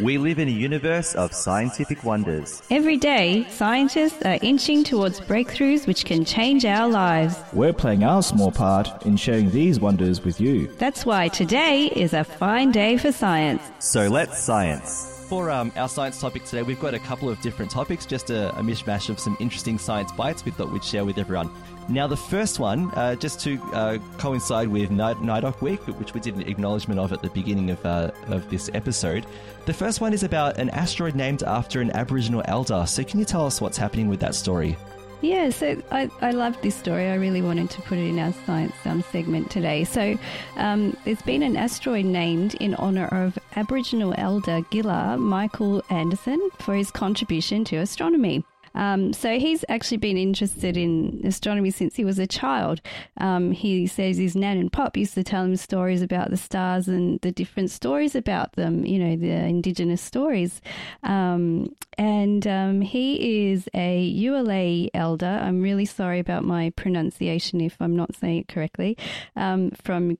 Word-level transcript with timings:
We 0.00 0.16
live 0.16 0.38
in 0.38 0.46
a 0.46 0.52
universe 0.52 1.16
of 1.16 1.32
scientific 1.32 2.04
wonders. 2.04 2.62
Every 2.70 2.96
day, 2.96 3.44
scientists 3.50 4.22
are 4.22 4.38
inching 4.42 4.84
towards 4.84 5.20
breakthroughs 5.20 5.88
which 5.88 6.04
can 6.04 6.24
change 6.24 6.64
our 6.64 6.88
lives. 6.88 7.36
We're 7.52 7.72
playing 7.72 8.04
our 8.04 8.22
small 8.22 8.52
part 8.52 9.04
in 9.04 9.16
sharing 9.16 9.50
these 9.50 9.80
wonders 9.80 10.24
with 10.24 10.40
you. 10.40 10.68
That's 10.78 11.04
why 11.04 11.26
today 11.26 11.86
is 11.86 12.12
a 12.12 12.22
fine 12.22 12.70
day 12.70 12.96
for 12.96 13.10
science. 13.10 13.60
So 13.80 14.06
let's 14.06 14.38
science. 14.38 15.16
For 15.28 15.50
um, 15.50 15.72
our 15.74 15.88
science 15.88 16.20
topic 16.20 16.44
today, 16.44 16.62
we've 16.62 16.80
got 16.80 16.94
a 16.94 17.00
couple 17.00 17.28
of 17.28 17.40
different 17.40 17.72
topics, 17.72 18.06
just 18.06 18.30
a, 18.30 18.56
a 18.56 18.62
mishmash 18.62 19.10
of 19.10 19.18
some 19.18 19.36
interesting 19.40 19.78
science 19.78 20.12
bites 20.12 20.44
we 20.44 20.52
thought 20.52 20.70
we'd 20.70 20.84
share 20.84 21.04
with 21.04 21.18
everyone. 21.18 21.50
Now, 21.90 22.06
the 22.06 22.18
first 22.18 22.58
one, 22.58 22.90
uh, 22.90 23.14
just 23.14 23.40
to 23.40 23.58
uh, 23.72 23.98
coincide 24.18 24.68
with 24.68 24.90
NAIDOC 24.90 25.62
Week, 25.62 25.80
which 25.86 26.12
we 26.12 26.20
did 26.20 26.36
an 26.36 26.42
acknowledgement 26.42 27.00
of 27.00 27.14
at 27.14 27.22
the 27.22 27.30
beginning 27.30 27.70
of, 27.70 27.84
uh, 27.86 28.10
of 28.26 28.48
this 28.50 28.68
episode, 28.74 29.24
the 29.64 29.72
first 29.72 30.02
one 30.02 30.12
is 30.12 30.22
about 30.22 30.58
an 30.58 30.68
asteroid 30.70 31.14
named 31.14 31.42
after 31.44 31.80
an 31.80 31.90
Aboriginal 31.92 32.42
elder. 32.44 32.84
So, 32.86 33.02
can 33.04 33.18
you 33.18 33.24
tell 33.24 33.46
us 33.46 33.62
what's 33.62 33.78
happening 33.78 34.08
with 34.08 34.20
that 34.20 34.34
story? 34.34 34.76
Yeah, 35.22 35.48
so 35.48 35.82
I, 35.90 36.10
I 36.20 36.30
love 36.30 36.60
this 36.60 36.76
story. 36.76 37.06
I 37.06 37.14
really 37.14 37.42
wanted 37.42 37.70
to 37.70 37.82
put 37.82 37.98
it 37.98 38.06
in 38.06 38.18
our 38.18 38.32
science 38.46 38.74
um, 38.84 39.02
segment 39.10 39.50
today. 39.50 39.84
So, 39.84 40.18
um, 40.56 40.94
there's 41.06 41.22
been 41.22 41.42
an 41.42 41.56
asteroid 41.56 42.04
named 42.04 42.54
in 42.56 42.74
honour 42.74 43.06
of 43.06 43.38
Aboriginal 43.56 44.14
elder 44.18 44.60
Ghillar 44.70 45.18
Michael 45.18 45.82
Anderson 45.88 46.50
for 46.58 46.74
his 46.74 46.90
contribution 46.90 47.64
to 47.64 47.76
astronomy. 47.76 48.44
Um, 48.78 49.12
so 49.12 49.38
he's 49.38 49.64
actually 49.68 49.98
been 49.98 50.16
interested 50.16 50.76
in 50.76 51.20
astronomy 51.24 51.70
since 51.70 51.96
he 51.96 52.04
was 52.04 52.18
a 52.18 52.26
child. 52.26 52.80
Um, 53.18 53.52
he 53.52 53.86
says 53.86 54.16
his 54.16 54.34
nan 54.34 54.56
and 54.56 54.72
pop 54.72 54.96
used 54.96 55.14
to 55.14 55.24
tell 55.24 55.44
him 55.44 55.56
stories 55.56 56.00
about 56.00 56.30
the 56.30 56.36
stars 56.36 56.88
and 56.88 57.20
the 57.20 57.32
different 57.32 57.70
stories 57.70 58.14
about 58.14 58.52
them, 58.52 58.86
you 58.86 58.98
know, 58.98 59.16
the 59.16 59.30
indigenous 59.30 60.00
stories. 60.00 60.62
Um, 61.02 61.74
and 61.98 62.46
um, 62.46 62.80
he 62.80 63.50
is 63.50 63.68
a 63.74 64.14
Euahlayi 64.16 64.90
elder. 64.94 65.40
I'm 65.42 65.60
really 65.60 65.84
sorry 65.84 66.20
about 66.20 66.44
my 66.44 66.70
pronunciation 66.76 67.60
if 67.60 67.76
I'm 67.80 67.96
not 67.96 68.14
saying 68.14 68.38
it 68.38 68.48
correctly, 68.48 68.96
um, 69.34 69.72
from 69.82 70.14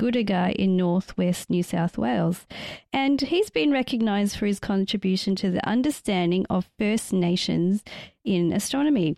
Goodooga 0.00 0.54
in 0.54 0.76
northwest 0.76 1.50
New 1.50 1.62
South 1.62 1.96
Wales. 1.96 2.46
And 2.92 3.20
he's 3.20 3.50
been 3.50 3.70
recognised 3.70 4.36
for 4.36 4.46
his 4.46 4.58
contribution 4.58 5.36
to 5.36 5.50
the 5.50 5.66
understanding 5.66 6.46
of 6.50 6.70
First 6.78 7.12
Nations 7.12 7.82
in 8.24 8.52
astronomy. 8.52 9.16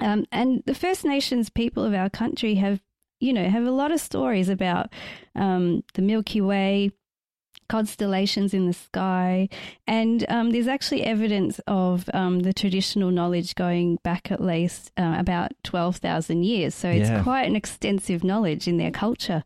Um, 0.00 0.26
and 0.30 0.62
the 0.66 0.74
First 0.74 1.04
Nations 1.04 1.48
people 1.48 1.84
of 1.84 1.94
our 1.94 2.10
country 2.10 2.56
have, 2.56 2.80
you 3.20 3.32
know, 3.32 3.48
have 3.48 3.64
a 3.64 3.70
lot 3.70 3.92
of 3.92 4.00
stories 4.00 4.48
about 4.48 4.92
um, 5.34 5.82
the 5.94 6.02
Milky 6.02 6.40
Way, 6.40 6.92
constellations 7.68 8.52
in 8.54 8.66
the 8.66 8.72
sky, 8.72 9.48
and 9.86 10.24
um, 10.28 10.50
there's 10.50 10.68
actually 10.68 11.02
evidence 11.04 11.60
of 11.66 12.08
um, 12.14 12.40
the 12.40 12.52
traditional 12.52 13.10
knowledge 13.10 13.54
going 13.54 13.96
back 14.02 14.30
at 14.30 14.40
least 14.42 14.92
uh, 14.96 15.16
about 15.18 15.52
twelve 15.62 15.96
thousand 15.96 16.44
years. 16.44 16.74
So 16.74 16.88
it's 16.88 17.08
Yeah. 17.08 17.22
quite 17.22 17.46
an 17.46 17.56
extensive 17.56 18.22
knowledge 18.24 18.66
in 18.68 18.76
their 18.76 18.90
culture. 18.90 19.42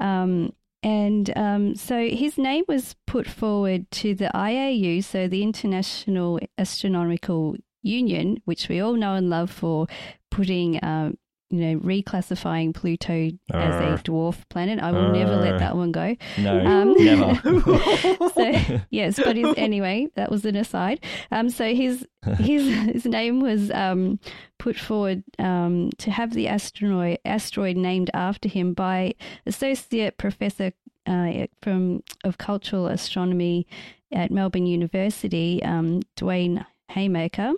Um, 0.00 0.52
and 0.82 1.36
um, 1.36 1.74
so 1.74 2.08
his 2.08 2.38
name 2.38 2.64
was 2.68 2.94
put 3.06 3.26
forward 3.26 3.90
to 3.92 4.14
the 4.14 4.30
IAU, 4.34 5.02
so 5.02 5.26
the 5.26 5.42
International 5.42 6.38
Astronomical 6.56 7.56
Union, 7.82 8.40
which 8.44 8.68
we 8.68 8.80
all 8.80 8.94
know 8.94 9.14
and 9.14 9.28
love 9.28 9.50
for 9.50 9.86
putting, 10.30 10.78
um, 10.84 11.16
you 11.50 11.60
know, 11.60 11.80
reclassifying 11.80 12.74
Pluto 12.74 13.30
as 13.52 13.74
a 13.74 14.02
dwarf 14.02 14.48
planet. 14.50 14.80
I 14.80 14.92
will 14.92 15.12
never 15.12 15.36
let 15.36 15.58
that 15.58 15.76
one 15.76 15.92
go. 15.92 16.14
No, 16.36 16.60
Um, 16.60 16.92
never. 16.94 17.34
so 18.34 18.80
yes, 18.90 19.18
but 19.22 19.36
his, 19.36 19.54
anyway, 19.56 20.08
that 20.14 20.30
was 20.30 20.44
an 20.44 20.56
aside. 20.56 21.04
Um, 21.30 21.48
so 21.48 21.74
his 21.74 22.06
his 22.38 22.66
his 22.92 23.04
name 23.06 23.40
was 23.40 23.70
um, 23.70 24.18
put 24.58 24.76
forward 24.76 25.22
um, 25.38 25.90
to 25.98 26.10
have 26.10 26.34
the 26.34 26.48
asteroid 26.48 27.18
asteroid 27.24 27.76
named 27.76 28.10
after 28.12 28.48
him 28.48 28.74
by 28.74 29.14
associate 29.46 30.18
professor 30.18 30.72
uh, 31.06 31.46
from 31.62 32.02
of 32.24 32.36
cultural 32.38 32.86
astronomy 32.86 33.66
at 34.12 34.30
Melbourne 34.30 34.66
University, 34.66 35.62
um, 35.62 36.00
Duane 36.16 36.64
Hamacher. 36.90 37.54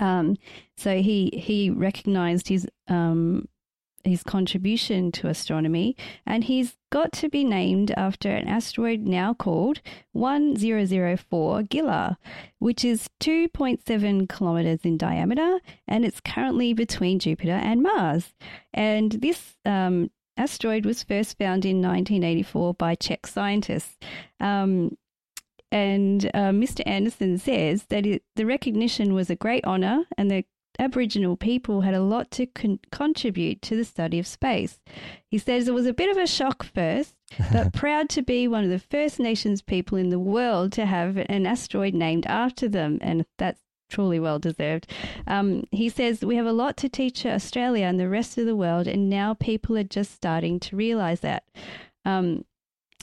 Um, 0.00 0.36
so 0.76 1.00
he 1.00 1.30
he 1.32 1.70
recognised 1.70 2.48
his 2.48 2.66
um, 2.88 3.46
his 4.04 4.22
contribution 4.22 5.12
to 5.12 5.28
astronomy, 5.28 5.94
and 6.26 6.44
he's 6.44 6.76
got 6.90 7.12
to 7.12 7.28
be 7.28 7.44
named 7.44 7.92
after 7.96 8.30
an 8.30 8.48
asteroid 8.48 9.00
now 9.00 9.34
called 9.34 9.80
1004 10.12 11.62
Ghillar, 11.64 12.16
which 12.58 12.84
is 12.84 13.10
2.7 13.20 14.28
kilometers 14.28 14.80
in 14.84 14.96
diameter, 14.96 15.58
and 15.86 16.04
it's 16.04 16.20
currently 16.20 16.72
between 16.72 17.18
Jupiter 17.18 17.52
and 17.52 17.82
Mars. 17.82 18.32
And 18.72 19.12
this 19.12 19.56
um, 19.66 20.10
asteroid 20.36 20.86
was 20.86 21.02
first 21.02 21.36
found 21.36 21.64
in 21.64 21.82
1984 21.82 22.74
by 22.74 22.94
Czech 22.94 23.26
scientists. 23.26 23.98
Um, 24.40 24.96
and 25.72 26.26
uh, 26.34 26.50
Mr. 26.50 26.82
Anderson 26.86 27.38
says 27.38 27.84
that 27.84 28.06
it, 28.06 28.22
the 28.36 28.46
recognition 28.46 29.14
was 29.14 29.30
a 29.30 29.36
great 29.36 29.64
honour 29.64 30.04
and 30.18 30.30
the 30.30 30.44
Aboriginal 30.78 31.36
people 31.36 31.82
had 31.82 31.94
a 31.94 32.02
lot 32.02 32.30
to 32.32 32.46
con- 32.46 32.80
contribute 32.90 33.60
to 33.62 33.76
the 33.76 33.84
study 33.84 34.18
of 34.18 34.26
space. 34.26 34.80
He 35.28 35.38
says 35.38 35.68
it 35.68 35.74
was 35.74 35.86
a 35.86 35.92
bit 35.92 36.10
of 36.10 36.16
a 36.16 36.26
shock 36.26 36.64
first, 36.64 37.14
but 37.52 37.72
proud 37.74 38.08
to 38.10 38.22
be 38.22 38.48
one 38.48 38.64
of 38.64 38.70
the 38.70 38.78
First 38.78 39.20
Nations 39.20 39.62
people 39.62 39.98
in 39.98 40.08
the 40.08 40.18
world 40.18 40.72
to 40.72 40.86
have 40.86 41.16
an 41.16 41.46
asteroid 41.46 41.94
named 41.94 42.26
after 42.26 42.68
them, 42.68 42.98
and 43.02 43.26
that's 43.36 43.60
truly 43.90 44.18
well 44.18 44.38
deserved. 44.38 44.86
Um, 45.26 45.64
he 45.70 45.88
says, 45.88 46.24
We 46.24 46.36
have 46.36 46.46
a 46.46 46.52
lot 46.52 46.76
to 46.78 46.88
teach 46.88 47.26
Australia 47.26 47.84
and 47.84 48.00
the 48.00 48.08
rest 48.08 48.38
of 48.38 48.46
the 48.46 48.56
world, 48.56 48.86
and 48.86 49.10
now 49.10 49.34
people 49.34 49.76
are 49.76 49.84
just 49.84 50.12
starting 50.14 50.58
to 50.60 50.76
realise 50.76 51.20
that. 51.20 51.44
Um, 52.04 52.44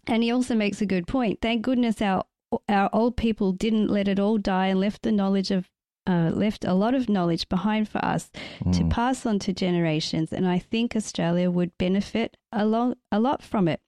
and 0.07 0.23
he 0.23 0.31
also 0.31 0.55
makes 0.55 0.81
a 0.81 0.85
good 0.85 1.05
point. 1.05 1.39
Thank 1.41 1.61
goodness 1.61 2.01
our 2.01 2.23
our 2.69 2.89
old 2.93 3.17
people 3.17 3.51
didn't 3.51 3.87
let 3.87 4.07
it 4.07 4.19
all 4.19 4.37
die 4.37 4.67
and 4.67 4.79
left 4.79 5.01
the 5.01 5.11
knowledge 5.11 5.51
of 5.51 5.69
uh, 6.07 6.31
left 6.33 6.63
a 6.63 6.73
lot 6.73 6.95
of 6.95 7.09
knowledge 7.09 7.49
behind 7.49 7.89
for 7.89 8.03
us 8.03 8.31
to 8.71 8.85
pass 8.85 9.25
on 9.25 9.39
to 9.39 9.51
generations, 9.51 10.31
and 10.31 10.47
I 10.47 10.57
think 10.57 10.95
Australia 10.95 11.51
would 11.51 11.77
benefit 11.77 12.37
a 12.53 12.65
lot 12.65 12.97
a 13.11 13.19
lot 13.19 13.43
from 13.43 13.67
it. 13.67 13.81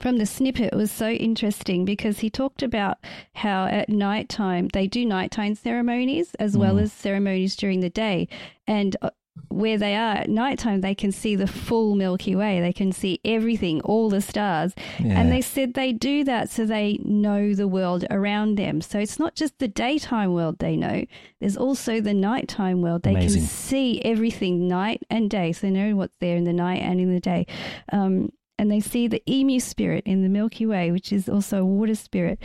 from 0.00 0.16
the 0.16 0.24
snippet, 0.24 0.72
it 0.72 0.76
was 0.76 0.90
so 0.90 1.10
interesting 1.10 1.84
because 1.84 2.20
he 2.20 2.30
talked 2.30 2.62
about 2.62 2.96
how 3.34 3.66
at 3.66 3.90
night 3.90 4.30
time 4.30 4.68
they 4.72 4.86
do 4.86 5.04
nighttime 5.04 5.54
ceremonies 5.54 6.34
as 6.36 6.56
well 6.56 6.78
as 6.78 6.90
ceremonies 6.90 7.54
during 7.54 7.80
the 7.80 7.90
day. 7.90 8.28
And 8.66 8.96
uh, 9.02 9.10
where 9.48 9.78
they 9.78 9.94
are 9.94 10.16
at 10.16 10.28
nighttime, 10.28 10.80
they 10.80 10.94
can 10.94 11.12
see 11.12 11.34
the 11.34 11.46
full 11.46 11.94
Milky 11.94 12.34
Way. 12.34 12.60
They 12.60 12.72
can 12.72 12.92
see 12.92 13.20
everything, 13.24 13.80
all 13.82 14.10
the 14.10 14.20
stars. 14.20 14.74
Yeah. 14.98 15.18
And 15.18 15.32
they 15.32 15.40
said 15.40 15.74
they 15.74 15.92
do 15.92 16.24
that 16.24 16.50
so 16.50 16.66
they 16.66 16.98
know 17.04 17.54
the 17.54 17.68
world 17.68 18.04
around 18.10 18.56
them. 18.56 18.80
So 18.80 18.98
it's 18.98 19.18
not 19.18 19.34
just 19.34 19.58
the 19.58 19.68
daytime 19.68 20.32
world 20.32 20.58
they 20.58 20.76
know, 20.76 21.04
there's 21.40 21.56
also 21.56 22.00
the 22.00 22.14
nighttime 22.14 22.82
world. 22.82 23.02
They 23.02 23.12
Amazing. 23.12 23.42
can 23.42 23.48
see 23.48 24.02
everything 24.02 24.68
night 24.68 25.02
and 25.10 25.30
day. 25.30 25.52
So 25.52 25.66
they 25.66 25.72
know 25.72 25.96
what's 25.96 26.16
there 26.20 26.36
in 26.36 26.44
the 26.44 26.52
night 26.52 26.82
and 26.82 27.00
in 27.00 27.12
the 27.14 27.20
day. 27.20 27.46
Um, 27.92 28.30
and 28.58 28.70
they 28.70 28.80
see 28.80 29.06
the 29.06 29.22
emu 29.30 29.60
spirit 29.60 30.04
in 30.06 30.22
the 30.22 30.28
Milky 30.28 30.66
Way, 30.66 30.90
which 30.90 31.12
is 31.12 31.28
also 31.28 31.60
a 31.60 31.64
water 31.64 31.94
spirit. 31.94 32.38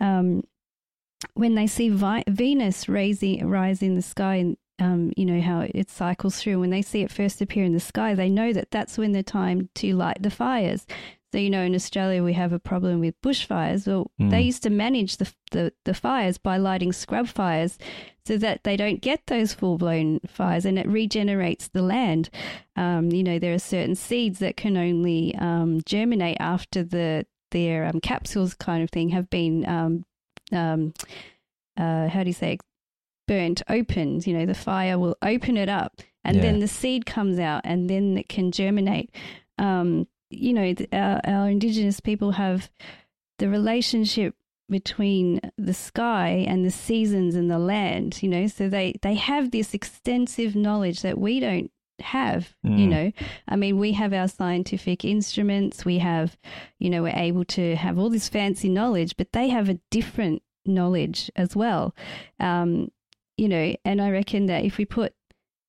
Um, 0.00 0.44
when 1.34 1.54
they 1.54 1.66
see 1.66 1.88
Vi- 1.88 2.24
Venus 2.28 2.88
raising, 2.88 3.46
rise 3.48 3.82
in 3.82 3.94
the 3.94 4.02
sky 4.02 4.36
and 4.36 4.56
um, 4.78 5.12
you 5.16 5.24
know 5.24 5.40
how 5.40 5.60
it 5.60 5.90
cycles 5.90 6.40
through. 6.40 6.60
When 6.60 6.70
they 6.70 6.82
see 6.82 7.02
it 7.02 7.10
first 7.10 7.40
appear 7.40 7.64
in 7.64 7.72
the 7.72 7.80
sky, 7.80 8.14
they 8.14 8.28
know 8.28 8.52
that 8.52 8.70
that's 8.70 8.98
when 8.98 9.12
the 9.12 9.22
time 9.22 9.68
to 9.76 9.94
light 9.94 10.22
the 10.22 10.30
fires. 10.30 10.86
So 11.32 11.38
you 11.38 11.50
know, 11.50 11.62
in 11.62 11.74
Australia 11.74 12.22
we 12.22 12.32
have 12.34 12.52
a 12.52 12.60
problem 12.60 13.00
with 13.00 13.20
bushfires. 13.20 13.88
Well, 13.88 14.10
they 14.30 14.40
used 14.40 14.62
to 14.64 14.70
manage 14.70 15.16
the, 15.16 15.32
the 15.50 15.72
the 15.84 15.94
fires 15.94 16.38
by 16.38 16.58
lighting 16.58 16.92
scrub 16.92 17.26
fires, 17.28 17.78
so 18.26 18.36
that 18.38 18.62
they 18.64 18.76
don't 18.76 19.00
get 19.00 19.26
those 19.26 19.52
full 19.52 19.76
blown 19.78 20.20
fires, 20.26 20.64
and 20.64 20.78
it 20.78 20.86
regenerates 20.86 21.68
the 21.68 21.82
land. 21.82 22.30
Um, 22.76 23.10
you 23.10 23.22
know, 23.22 23.38
there 23.38 23.54
are 23.54 23.58
certain 23.58 23.96
seeds 23.96 24.38
that 24.38 24.56
can 24.56 24.76
only 24.76 25.34
um, 25.36 25.80
germinate 25.84 26.36
after 26.40 26.84
the 26.84 27.26
their 27.50 27.86
um, 27.86 28.00
capsules 28.00 28.54
kind 28.54 28.82
of 28.82 28.90
thing 28.90 29.10
have 29.10 29.30
been 29.30 29.66
um, 29.68 30.04
um, 30.52 30.92
uh, 31.76 32.08
how 32.08 32.22
do 32.22 32.28
you 32.28 32.34
say 32.34 32.58
burnt 33.26 33.62
open 33.68 34.20
you 34.24 34.32
know 34.32 34.46
the 34.46 34.54
fire 34.54 34.98
will 34.98 35.16
open 35.22 35.56
it 35.56 35.68
up 35.68 35.92
and 36.24 36.36
Yeah. 36.36 36.42
then 36.42 36.60
the 36.60 36.68
seed 36.68 37.06
comes 37.06 37.38
out 37.38 37.62
and 37.64 37.88
then 37.88 38.16
it 38.18 38.28
can 38.28 38.52
germinate 38.52 39.10
um, 39.58 40.06
you 40.30 40.52
know 40.52 40.74
our, 40.92 41.20
our 41.24 41.48
indigenous 41.48 42.00
people 42.00 42.32
have 42.32 42.70
the 43.38 43.48
relationship 43.48 44.34
between 44.68 45.40
the 45.58 45.74
sky 45.74 46.44
and 46.48 46.64
the 46.64 46.70
seasons 46.70 47.34
and 47.34 47.50
the 47.50 47.58
land 47.58 48.22
you 48.22 48.28
know 48.28 48.46
so 48.46 48.68
they 48.68 48.94
they 49.02 49.14
have 49.14 49.50
this 49.50 49.74
extensive 49.74 50.56
knowledge 50.56 51.02
that 51.02 51.18
we 51.18 51.38
don't 51.40 51.70
have 52.00 52.54
you 52.64 52.86
Mm. 52.86 52.88
know 52.88 53.12
i 53.46 53.54
mean 53.56 53.78
we 53.78 53.92
have 53.92 54.12
our 54.12 54.26
scientific 54.26 55.04
instruments 55.04 55.84
we 55.84 55.98
have 55.98 56.36
you 56.80 56.90
know 56.90 57.02
we're 57.04 57.14
able 57.14 57.44
to 57.44 57.76
have 57.76 57.98
all 57.98 58.10
this 58.10 58.28
fancy 58.28 58.68
knowledge 58.68 59.16
but 59.16 59.30
they 59.32 59.48
have 59.50 59.68
a 59.68 59.78
different 59.90 60.42
knowledge 60.66 61.30
as 61.36 61.54
well 61.54 61.94
um, 62.40 62.90
you 63.36 63.48
know 63.48 63.74
and 63.84 64.00
i 64.00 64.10
reckon 64.10 64.46
that 64.46 64.64
if 64.64 64.78
we 64.78 64.84
put 64.84 65.12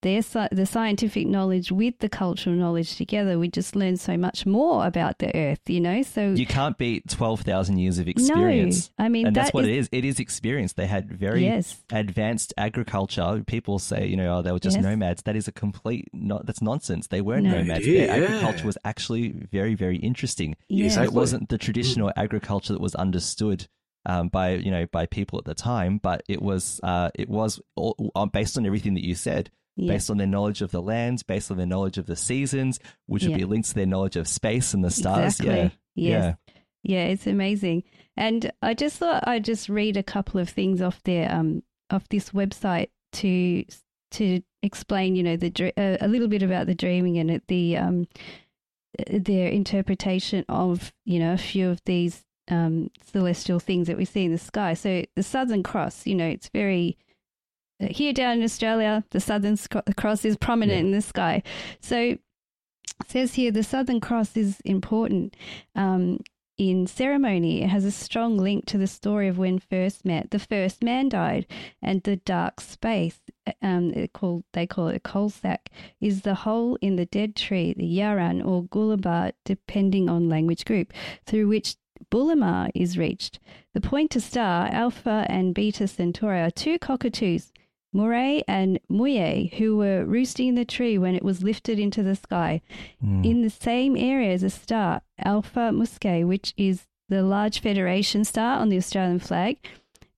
their 0.02 0.22
the 0.52 0.68
scientific 0.68 1.26
knowledge 1.26 1.72
with 1.72 1.98
the 1.98 2.10
cultural 2.10 2.56
knowledge 2.56 2.96
together 2.96 3.40
we 3.40 3.48
just 3.48 3.76
learn 3.76 3.98
so 3.98 4.16
much 4.16 4.46
more 4.46 4.86
about 4.86 5.18
the 5.18 5.36
earth 5.36 5.62
you 5.66 5.80
know 5.82 6.04
so 6.04 6.32
You 6.34 6.46
can't 6.46 6.78
beat 6.78 7.10
12,000 7.10 7.80
years 7.80 7.98
of 7.98 8.08
experience. 8.08 8.92
no 9.00 9.06
i 9.06 9.10
mean 9.10 9.26
and 9.26 9.36
that's 9.36 9.48
that 9.48 9.54
what 9.56 9.64
is- 9.64 9.70
it 9.70 9.80
is. 9.80 9.90
It 9.92 10.06
is 10.06 10.20
experience. 10.20 10.74
They 10.74 10.86
had 10.86 11.12
very 11.12 11.44
Yes. 11.46 11.82
advanced 11.92 12.54
agriculture. 12.56 13.44
People 13.48 13.80
say, 13.80 14.06
you 14.06 14.16
know, 14.18 14.38
oh, 14.38 14.42
they 14.44 14.52
were 14.52 14.60
just 14.60 14.76
Yes. 14.78 14.84
nomads. 14.86 15.22
That 15.24 15.36
is 15.36 15.48
a 15.48 15.52
complete, 15.52 16.08
no, 16.14 16.40
that's 16.44 16.62
nonsense. 16.62 17.08
They 17.08 17.22
weren't 17.22 17.46
No. 17.46 17.52
nomads. 17.62 17.88
It 17.88 17.96
is, 17.96 18.08
Their 18.08 18.12
agriculture 18.26 18.66
was 18.68 18.78
actually 18.86 19.30
very, 19.52 19.74
very 19.74 19.98
interesting. 19.98 20.56
Yeah. 20.70 20.86
Exactly. 20.86 21.08
It 21.08 21.14
wasn't 21.14 21.50
the 21.50 21.58
traditional 21.58 22.12
agriculture 22.16 22.74
that 22.74 22.82
was 22.82 22.94
understood 22.96 23.68
um, 24.06 24.28
by 24.30 24.52
you 24.56 24.72
know 24.72 24.86
by 24.92 25.06
people 25.06 25.40
at 25.40 25.46
the 25.46 25.56
time, 25.56 25.98
but 25.98 26.24
it 26.28 26.42
was 26.42 26.80
uh, 26.84 27.10
it 27.16 27.30
was 27.30 27.60
all, 27.76 28.12
uh, 28.16 28.26
based 28.26 28.58
on 28.58 28.66
everything 28.66 28.94
that 28.96 29.06
you 29.06 29.16
said, 29.16 29.50
Yeah. 29.76 29.94
based 29.94 30.10
on 30.10 30.18
their 30.18 30.28
knowledge 30.28 30.62
of 30.62 30.72
the 30.72 30.82
lands, 30.82 31.24
based 31.24 31.52
on 31.52 31.58
their 31.58 31.66
knowledge 31.66 31.98
of 31.98 32.06
the 32.06 32.16
seasons, 32.16 32.80
which 33.08 33.24
would 33.24 33.34
be 33.38 33.46
linked 33.46 33.70
to 33.70 33.76
their 33.76 33.86
knowledge 33.86 34.16
of 34.16 34.28
space 34.28 34.74
and 34.74 34.84
the 34.84 34.92
stars. 34.92 35.40
Exactly. 35.40 35.72
Yeah, 35.96 36.10
Yes. 36.10 36.36
Yeah, 36.84 37.06
it's 37.06 37.26
amazing. 37.28 37.84
And 38.16 38.52
I 38.62 38.74
just 38.76 38.98
thought 38.98 39.28
I'd 39.28 39.44
just 39.46 39.70
read 39.70 39.98
a 39.98 40.04
couple 40.04 40.40
of 40.40 40.50
things 40.50 40.82
off 40.82 41.02
their 41.04 41.32
um 41.32 41.64
off 41.90 42.08
this 42.10 42.30
website 42.32 42.90
to 43.14 43.66
to 44.12 44.42
explain, 44.62 45.16
you 45.16 45.24
know, 45.24 45.36
the 45.38 45.74
uh, 45.78 45.98
a 46.00 46.08
little 46.08 46.28
bit 46.28 46.44
about 46.44 46.68
the 46.68 46.76
dreaming 46.76 47.18
and 47.18 47.42
the 47.48 47.78
um 47.78 48.08
their 49.08 49.50
interpretation 49.50 50.46
of, 50.48 50.94
you 51.06 51.20
know, 51.20 51.34
a 51.34 51.38
few 51.38 51.70
of 51.70 51.82
these 51.86 52.24
um 52.48 52.90
celestial 53.04 53.60
things 53.60 53.88
that 53.88 53.98
we 53.98 54.06
see 54.06 54.26
in 54.26 54.32
the 54.32 54.38
sky. 54.38 54.74
So 54.74 55.04
the 55.16 55.24
Southern 55.24 55.64
Cross, 55.64 56.06
you 56.06 56.16
know, 56.16 56.28
it's 56.28 56.50
very 56.50 56.98
uh, 57.82 57.88
here 57.90 58.14
down 58.14 58.38
in 58.38 58.44
Australia, 58.44 59.04
the 59.12 59.20
Southern 59.20 59.58
Cross 59.98 60.26
is 60.26 60.38
prominent 60.38 60.78
Yeah. 60.80 60.86
in 60.86 60.92
the 60.92 61.02
sky. 61.02 61.44
So 61.82 61.98
it 61.98 62.20
says 63.08 63.34
here 63.34 63.52
the 63.52 63.64
Southern 63.64 64.00
Cross 64.00 64.38
is 64.38 64.62
important 64.64 65.36
um, 65.76 66.20
in 66.58 66.88
ceremony. 66.88 67.64
It 67.64 67.68
has 67.70 67.84
a 67.84 67.92
strong 67.92 68.38
link 68.38 68.66
to 68.68 68.78
the 68.78 68.88
story 68.88 69.28
of 69.28 69.38
when 69.38 69.60
first 69.60 70.06
met 70.06 70.32
the 70.32 70.40
first 70.40 70.84
man 70.84 71.10
died, 71.10 71.48
and 71.82 72.02
the 72.04 72.16
dark 72.16 72.62
space. 72.62 73.20
Um, 73.62 73.92
it 73.92 74.14
called 74.14 74.44
they 74.54 74.66
call 74.66 74.88
it 74.88 74.96
a 74.96 75.00
coal 75.00 75.30
sack 75.30 75.70
is 76.00 76.22
the 76.22 76.36
hole 76.36 76.78
in 76.82 76.96
the 76.96 77.06
dead 77.06 77.36
tree, 77.36 77.74
the 77.76 77.98
yaran 77.98 78.46
or 78.46 78.64
gulabar, 78.64 79.34
depending 79.44 80.10
on 80.10 80.30
language 80.30 80.64
group, 80.64 80.94
through 81.26 81.48
which 81.50 81.76
Bullimah 82.12 82.72
is 82.74 82.98
reached. 82.98 83.40
The 83.74 83.82
pointer 83.82 84.20
star, 84.20 84.68
Alpha 84.68 85.26
and 85.30 85.54
Beta 85.54 85.88
Centauri, 85.88 86.42
are 86.42 86.52
two 86.52 86.80
cockatoos, 86.80 87.52
Murray 87.94 88.44
and 88.48 88.80
Muye, 88.90 89.54
who 89.54 89.78
were 89.78 90.06
roosting 90.06 90.50
in 90.50 90.56
the 90.56 90.66
tree 90.66 90.98
when 90.98 91.16
it 91.16 91.24
was 91.24 91.44
lifted 91.44 91.80
into 91.80 92.04
the 92.04 92.16
sky. 92.16 92.62
Hmm. 93.00 93.24
In 93.24 93.42
the 93.42 93.50
same 93.50 93.96
area 93.96 94.34
as 94.34 94.44
a 94.44 94.50
star, 94.50 95.02
Alpha 95.18 95.72
Muscae, 95.72 96.28
which 96.28 96.54
is 96.58 96.88
the 97.08 97.24
large 97.24 97.60
Federation 97.62 98.26
star 98.26 98.60
on 98.60 98.70
the 98.70 98.78
Australian 98.78 99.20
flag. 99.20 99.58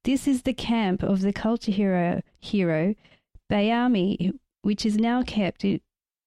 This 0.04 0.28
is 0.28 0.42
the 0.42 0.54
camp 0.54 1.04
of 1.04 1.22
the 1.22 1.34
culture 1.34 1.72
hero, 1.72 2.22
hero 2.40 2.96
Bayami, 3.52 4.34
which 4.62 4.86
is 4.86 4.98
now 4.98 5.22
kept 5.22 5.66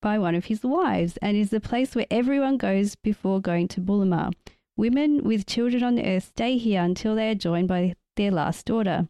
by 0.00 0.18
one 0.18 0.34
of 0.34 0.46
his 0.46 0.62
wives 0.62 1.16
and 1.20 1.36
is 1.36 1.50
the 1.50 1.60
place 1.60 1.94
where 1.94 2.06
everyone 2.10 2.56
goes 2.56 2.94
before 2.94 3.40
going 3.40 3.68
to 3.68 3.80
Bullimah. 3.80 4.32
Women 4.80 5.24
with 5.24 5.44
children 5.44 5.82
on 5.82 5.96
the 5.96 6.06
earth 6.06 6.28
stay 6.28 6.56
here 6.56 6.80
until 6.80 7.14
they 7.14 7.28
are 7.28 7.34
joined 7.34 7.68
by 7.68 7.96
their 8.16 8.30
last 8.30 8.64
daughter. 8.64 9.08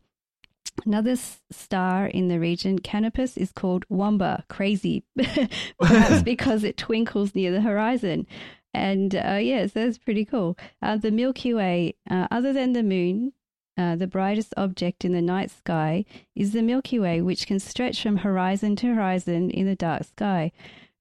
Another 0.85 1.15
star 1.15 2.07
in 2.07 2.27
the 2.27 2.41
region, 2.41 2.81
Canopus, 2.81 3.37
is 3.37 3.53
called 3.53 3.85
Wamba, 3.89 4.45
crazy, 4.49 5.05
perhaps 5.79 6.23
because 6.25 6.65
it 6.65 6.77
twinkles 6.77 7.37
near 7.37 7.53
the 7.53 7.61
horizon. 7.61 8.27
And 8.75 9.15
uh, 9.15 9.39
yes, 9.41 9.71
that's 9.71 9.97
pretty 9.97 10.25
cool. 10.25 10.59
Uh, 10.83 10.97
the 10.97 11.13
Milky 11.13 11.55
Way, 11.55 11.95
uh, 12.11 12.27
other 12.33 12.53
than 12.53 12.73
the 12.73 12.83
moon, 12.83 13.33
uh, 13.79 13.95
the 13.95 14.09
brightest 14.09 14.53
object 14.57 15.05
in 15.05 15.13
the 15.13 15.23
night 15.23 15.53
sky 15.53 16.05
is 16.35 16.51
the 16.51 16.63
Milky 16.63 16.99
Way, 16.99 17.21
which 17.21 17.47
can 17.47 17.61
stretch 17.61 18.03
from 18.03 18.17
horizon 18.17 18.75
to 18.75 18.93
horizon 18.93 19.53
in 19.53 19.67
the 19.67 19.77
dark 19.77 20.03
sky. 20.03 20.51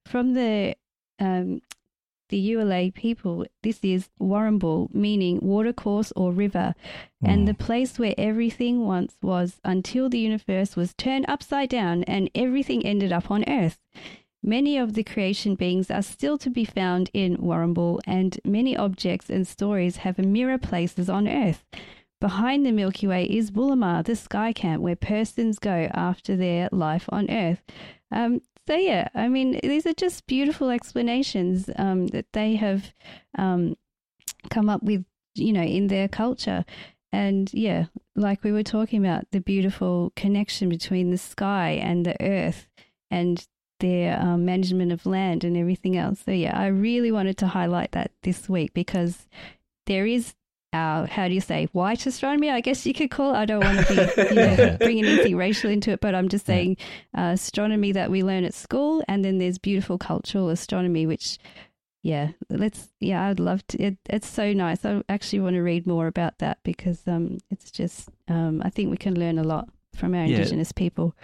From 0.06 0.34
the 0.34 0.76
um, 1.18 1.60
the 2.30 2.50
Euahlayi 2.50 2.94
people, 2.94 3.44
this 3.62 3.80
is 3.82 4.08
Warrnambool, 4.20 4.94
meaning 4.94 5.38
watercourse 5.42 6.12
or 6.16 6.32
river, 6.32 6.74
and 7.22 7.46
the 7.46 7.54
place 7.54 7.98
where 7.98 8.14
everything 8.16 8.86
once 8.86 9.16
was 9.20 9.60
until 9.64 10.08
the 10.08 10.18
universe 10.18 10.74
was 10.74 10.94
turned 10.94 11.26
upside 11.28 11.68
down 11.68 12.02
and 12.04 12.30
everything 12.34 12.84
ended 12.86 13.12
up 13.12 13.30
on 13.30 13.44
Earth. 13.48 13.78
Many 14.42 14.78
of 14.78 14.94
the 14.94 15.04
creation 15.04 15.54
beings 15.54 15.90
are 15.90 16.02
still 16.02 16.38
to 16.38 16.48
be 16.48 16.64
found 16.64 17.10
in 17.12 17.36
Warrnambool, 17.36 17.98
and 18.06 18.40
many 18.44 18.74
objects 18.74 19.28
and 19.28 19.46
stories 19.46 19.98
have 19.98 20.16
mirror 20.18 20.56
places 20.56 21.10
on 21.10 21.28
Earth. 21.28 21.62
Behind 22.20 22.64
the 22.64 22.72
Milky 22.72 23.06
Way 23.06 23.24
is 23.24 23.50
Bullimah, 23.50 24.04
the 24.04 24.16
sky 24.16 24.52
camp 24.52 24.82
where 24.82 24.96
persons 24.96 25.58
go 25.58 25.90
after 25.92 26.36
their 26.36 26.68
life 26.72 27.06
on 27.10 27.30
Earth. 27.30 27.62
Um, 28.10 28.40
so 28.68 28.76
yeah, 28.76 29.08
I 29.14 29.28
mean, 29.28 29.58
these 29.62 29.86
are 29.86 29.94
just 29.94 30.26
beautiful 30.26 30.70
explanations 30.70 31.70
um, 31.76 32.08
that 32.08 32.26
they 32.32 32.56
have 32.56 32.92
um, 33.38 33.76
come 34.50 34.68
up 34.68 34.82
with, 34.82 35.04
you 35.34 35.52
know, 35.52 35.62
in 35.62 35.88
their 35.88 36.08
culture. 36.08 36.64
And 37.12 37.52
yeah, 37.52 37.86
like 38.14 38.44
we 38.44 38.52
were 38.52 38.62
talking 38.62 39.04
about, 39.04 39.30
the 39.32 39.40
beautiful 39.40 40.12
connection 40.14 40.68
between 40.68 41.10
the 41.10 41.18
sky 41.18 41.70
and 41.70 42.06
the 42.06 42.16
earth 42.22 42.68
and 43.10 43.44
their 43.80 44.20
um, 44.20 44.44
management 44.44 44.92
of 44.92 45.06
land 45.06 45.42
and 45.42 45.56
everything 45.56 45.96
else. 45.96 46.20
So 46.24 46.30
yeah, 46.30 46.56
I 46.56 46.66
really 46.66 47.10
wanted 47.10 47.38
to 47.38 47.48
highlight 47.48 47.92
that 47.92 48.12
this 48.22 48.48
week 48.48 48.72
because 48.74 49.26
there 49.86 50.06
is 50.06 50.34
our, 50.72 51.06
how 51.06 51.28
do 51.28 51.34
you 51.34 51.40
say, 51.40 51.68
white 51.72 52.06
astronomy, 52.06 52.50
I 52.50 52.60
guess 52.60 52.86
you 52.86 52.94
could 52.94 53.10
call 53.10 53.34
it. 53.34 53.38
I 53.38 53.44
don't 53.44 53.64
want 53.64 53.86
to 53.86 53.94
be 53.94 54.22
you 54.22 54.34
know, 54.34 54.76
bringing 54.80 55.04
anything 55.04 55.36
racial 55.36 55.70
into 55.70 55.90
it, 55.90 56.00
but 56.00 56.14
I'm 56.14 56.28
just 56.28 56.46
saying 56.46 56.76
uh, 57.16 57.32
astronomy 57.34 57.92
that 57.92 58.10
we 58.10 58.22
learn 58.22 58.44
at 58.44 58.54
school. 58.54 59.02
And 59.08 59.24
then 59.24 59.38
there's 59.38 59.58
beautiful 59.58 59.98
cultural 59.98 60.48
astronomy, 60.50 61.06
which 61.06 61.38
yeah, 62.02 62.30
let's. 62.48 62.88
Yeah, 63.00 63.26
I'd 63.26 63.40
love 63.40 63.66
to. 63.68 63.82
It, 63.82 63.98
it's 64.08 64.28
so 64.28 64.52
nice. 64.54 64.84
I 64.86 65.02
actually 65.10 65.40
want 65.40 65.54
to 65.56 65.60
read 65.60 65.86
more 65.86 66.06
about 66.06 66.38
that 66.38 66.58
because 66.62 67.06
um, 67.06 67.38
it's 67.50 67.70
just. 67.70 68.08
Um, 68.28 68.62
I 68.64 68.70
think 68.70 68.90
we 68.90 68.96
can 68.96 69.18
learn 69.18 69.38
a 69.38 69.44
lot 69.44 69.68
from 69.94 70.14
our 70.14 70.24
Yeah. 70.24 70.36
Indigenous 70.38 70.72
people. 70.72 71.14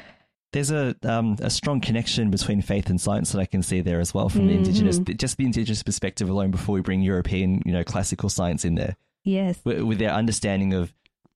there's 0.52 0.70
a 0.70 0.94
um, 1.02 1.36
a 1.40 1.48
strong 1.50 1.80
connection 1.80 2.30
between 2.30 2.60
faith 2.62 2.90
and 2.90 3.00
science 3.00 3.32
that 3.32 3.38
I 3.40 3.46
can 3.46 3.62
see 3.62 3.80
there 3.80 4.00
as 4.00 4.12
well 4.12 4.28
from 4.28 4.48
the 4.48 4.54
indigenous, 4.54 4.98
just 4.98 5.36
the 5.38 5.44
indigenous 5.44 5.82
perspective 5.82 6.28
alone. 6.28 6.50
Before 6.50 6.74
we 6.74 6.80
bring 6.82 7.00
European, 7.00 7.62
you 7.64 7.72
know, 7.72 7.84
classical 7.84 8.28
science 8.28 8.64
in 8.64 8.74
there, 8.74 8.96
Yes. 9.26 9.58
with, 9.64 9.82
with 9.82 9.98
their 9.98 10.12
understanding 10.12 10.72
of 10.72 10.94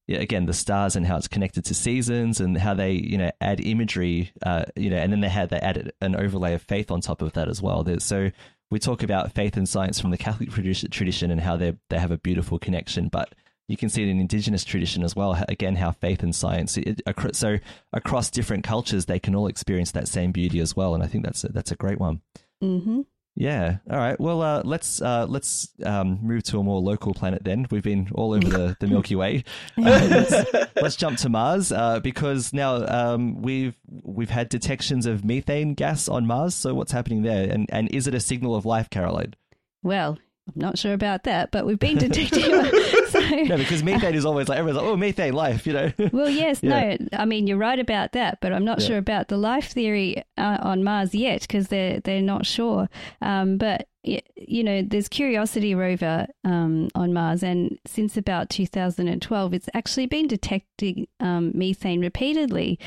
again 0.08 0.46
the 0.46 0.52
stars 0.52 0.96
and 0.96 1.06
how 1.06 1.16
it's 1.16 1.28
connected 1.28 1.64
to 1.64 1.74
seasons 1.74 2.40
and 2.40 2.56
how 2.58 2.74
they 2.74 2.92
you 2.92 3.18
know 3.18 3.30
add 3.40 3.60
imagery, 3.60 4.32
uh, 4.44 4.64
you 4.76 4.90
know, 4.90 4.96
and 4.96 5.12
then 5.12 5.20
they 5.20 5.28
had 5.28 5.50
they 5.50 5.58
added 5.58 5.92
an 6.00 6.16
overlay 6.16 6.54
of 6.54 6.62
faith 6.62 6.90
on 6.90 7.00
top 7.00 7.20
of 7.20 7.32
that 7.34 7.48
as 7.48 7.60
well. 7.60 7.84
There's, 7.84 8.04
so 8.04 8.30
we 8.70 8.78
talk 8.78 9.02
about 9.02 9.32
faith 9.32 9.56
and 9.56 9.68
science 9.68 10.00
from 10.00 10.10
the 10.10 10.18
Catholic 10.18 10.50
tradition 10.90 11.30
and 11.30 11.40
how 11.40 11.56
they 11.56 11.76
they 11.90 11.98
have 11.98 12.10
a 12.10 12.18
beautiful 12.18 12.58
connection, 12.58 13.08
but 13.08 13.34
you 13.68 13.76
can 13.76 13.88
see 13.88 14.02
it 14.02 14.08
in 14.08 14.18
indigenous 14.18 14.64
tradition 14.64 15.04
as 15.04 15.14
well. 15.14 15.40
Again, 15.48 15.76
how 15.76 15.92
faith 15.92 16.24
and 16.24 16.34
science, 16.34 16.76
it, 16.76 17.02
so 17.32 17.58
across 17.92 18.28
different 18.28 18.64
cultures, 18.64 19.06
they 19.06 19.20
can 19.20 19.36
all 19.36 19.46
experience 19.46 19.92
that 19.92 20.08
same 20.08 20.32
beauty 20.32 20.58
as 20.58 20.74
well. 20.74 20.92
And 20.92 21.04
I 21.04 21.06
think 21.06 21.24
that's 21.24 21.44
a, 21.44 21.48
that's 21.52 21.70
a 21.70 21.76
great 21.76 22.00
one. 22.00 22.20
Mm-hmm. 22.62 23.02
Yeah. 23.40 23.78
All 23.90 23.96
right. 23.96 24.20
Well, 24.20 24.42
uh, 24.42 24.60
let's 24.66 25.00
uh, 25.00 25.24
let's 25.26 25.70
um, 25.82 26.18
move 26.20 26.42
to 26.44 26.58
a 26.58 26.62
more 26.62 26.78
local 26.78 27.14
planet. 27.14 27.42
Then 27.42 27.66
we've 27.70 27.82
been 27.82 28.10
all 28.14 28.34
over 28.34 28.46
the, 28.46 28.76
the 28.80 28.86
Milky 28.86 29.16
Way. 29.16 29.44
Uh, 29.78 30.08
let's, 30.10 30.74
let's 30.76 30.96
jump 30.96 31.16
to 31.16 31.30
Mars 31.30 31.72
uh, 31.72 32.00
because 32.00 32.52
now 32.52 32.84
um, 32.86 33.40
we've 33.40 33.74
we've 33.88 34.28
had 34.28 34.50
detections 34.50 35.06
of 35.06 35.24
methane 35.24 35.72
gas 35.72 36.06
on 36.06 36.26
Mars. 36.26 36.54
So 36.54 36.74
what's 36.74 36.92
happening 36.92 37.22
there? 37.22 37.50
And 37.50 37.66
and 37.72 37.88
is 37.88 38.06
it 38.06 38.14
a 38.14 38.20
signal 38.20 38.54
of 38.54 38.66
life, 38.66 38.90
Caroline? 38.90 39.34
Well, 39.82 40.18
I'm 40.48 40.60
not 40.60 40.78
sure 40.78 40.92
about 40.94 41.24
that, 41.24 41.50
but 41.52 41.64
we've 41.64 41.78
been 41.78 41.98
detecting. 41.98 42.42
so, 43.08 43.20
No, 43.20 43.56
because 43.56 43.82
methane 43.84 44.14
is 44.14 44.24
always 44.24 44.48
like 44.48 44.58
everyone's 44.58 44.82
like, 44.82 44.90
oh, 44.92 44.96
methane, 44.96 45.32
life. 45.32 45.66
You 45.66 45.72
know. 45.74 45.92
well, 46.12 46.28
yes, 46.30 46.60
Yeah. 46.62 46.96
no. 46.96 47.08
I 47.12 47.24
mean, 47.24 47.46
you're 47.46 47.56
right 47.58 47.78
about 47.78 48.12
that, 48.12 48.38
but 48.40 48.52
I'm 48.52 48.64
not 48.64 48.80
Yeah. 48.80 48.86
sure 48.88 48.98
about 48.98 49.28
the 49.28 49.36
life 49.36 49.70
theory 49.72 50.22
uh, 50.36 50.58
on 50.62 50.82
Mars 50.82 51.14
yet 51.14 51.42
because 51.42 51.68
they're 51.68 52.00
they're 52.00 52.22
not 52.22 52.46
sure. 52.46 52.88
Um, 53.22 53.58
but 53.58 53.86
you 54.02 54.64
know, 54.64 54.80
there's 54.82 55.08
Curiosity 55.08 55.74
rover 55.74 56.26
um, 56.42 56.88
on 56.94 57.12
Mars, 57.12 57.42
and 57.42 57.78
since 57.86 58.16
about 58.16 58.48
2012, 58.48 59.52
it's 59.54 59.68
actually 59.74 60.06
been 60.06 60.26
detecting 60.26 61.06
um, 61.20 61.52
methane 61.54 62.00
repeatedly, 62.00 62.78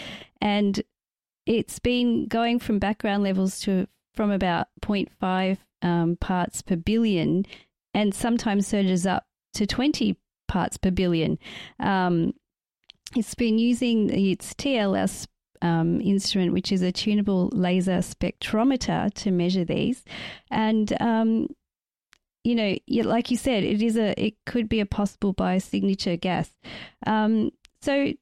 and 0.42 0.82
it's 1.46 1.78
been 1.80 2.26
going 2.28 2.58
from 2.60 2.80
background 2.80 3.22
levels 3.24 3.60
to 3.62 3.88
from 4.16 4.32
about 4.32 4.68
0.5 4.82 5.58
um, 5.84 6.18
parts 6.20 6.62
per 6.62 6.76
billion, 6.76 7.46
and 7.94 8.14
sometimes 8.14 8.68
surges 8.68 9.06
up 9.06 9.26
to 9.54 9.68
20 9.68 10.18
parts 10.48 10.78
per 10.78 10.92
billion. 10.92 11.38
Um, 11.80 12.34
it's 13.16 13.36
been 13.36 13.60
using 13.60 14.10
its 14.10 14.54
TLS 14.56 15.28
um, 15.62 16.02
instrument, 16.02 16.54
which 16.54 16.72
is 16.72 16.82
a 16.82 16.92
tunable 16.92 17.50
laser 17.54 18.00
spectrometer, 18.00 19.14
to 19.14 19.32
measure 19.32 19.64
these, 19.64 20.04
and 20.50 21.00
um, 21.02 21.48
you 22.44 22.56
know, 22.56 22.76
like 23.10 23.32
you 23.32 23.38
said, 23.38 23.64
it 23.64 23.82
is 23.82 23.98
a 23.98 24.20
it 24.22 24.36
could 24.46 24.68
be 24.68 24.80
a 24.80 24.86
possible 24.86 25.34
biosignature 25.34 26.20
gas. 26.20 26.50
Um, 27.08 27.52
so 27.82 28.14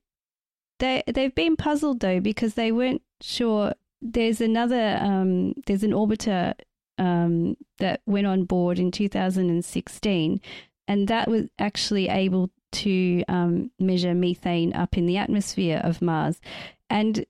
they 0.79 1.03
they've 1.07 1.33
been 1.33 1.55
puzzled 1.55 1.99
though 1.99 2.19
because 2.19 2.53
they 2.53 2.71
weren't 2.71 3.01
sure. 3.21 3.73
There's 4.01 4.41
another 4.41 4.97
um, 5.01 5.53
there's 5.65 5.83
an 5.83 5.91
orbiter 5.91 6.53
um, 6.97 7.57
that 7.79 8.01
went 8.05 8.27
on 8.27 8.45
board 8.45 8.79
in 8.79 8.91
2016, 8.91 10.41
and 10.87 11.07
that 11.07 11.27
was 11.27 11.49
actually 11.59 12.07
able 12.09 12.49
to 12.71 13.23
um, 13.27 13.71
measure 13.79 14.13
methane 14.13 14.73
up 14.73 14.97
in 14.97 15.05
the 15.05 15.17
atmosphere 15.17 15.81
of 15.83 16.01
Mars, 16.01 16.39
and 16.89 17.25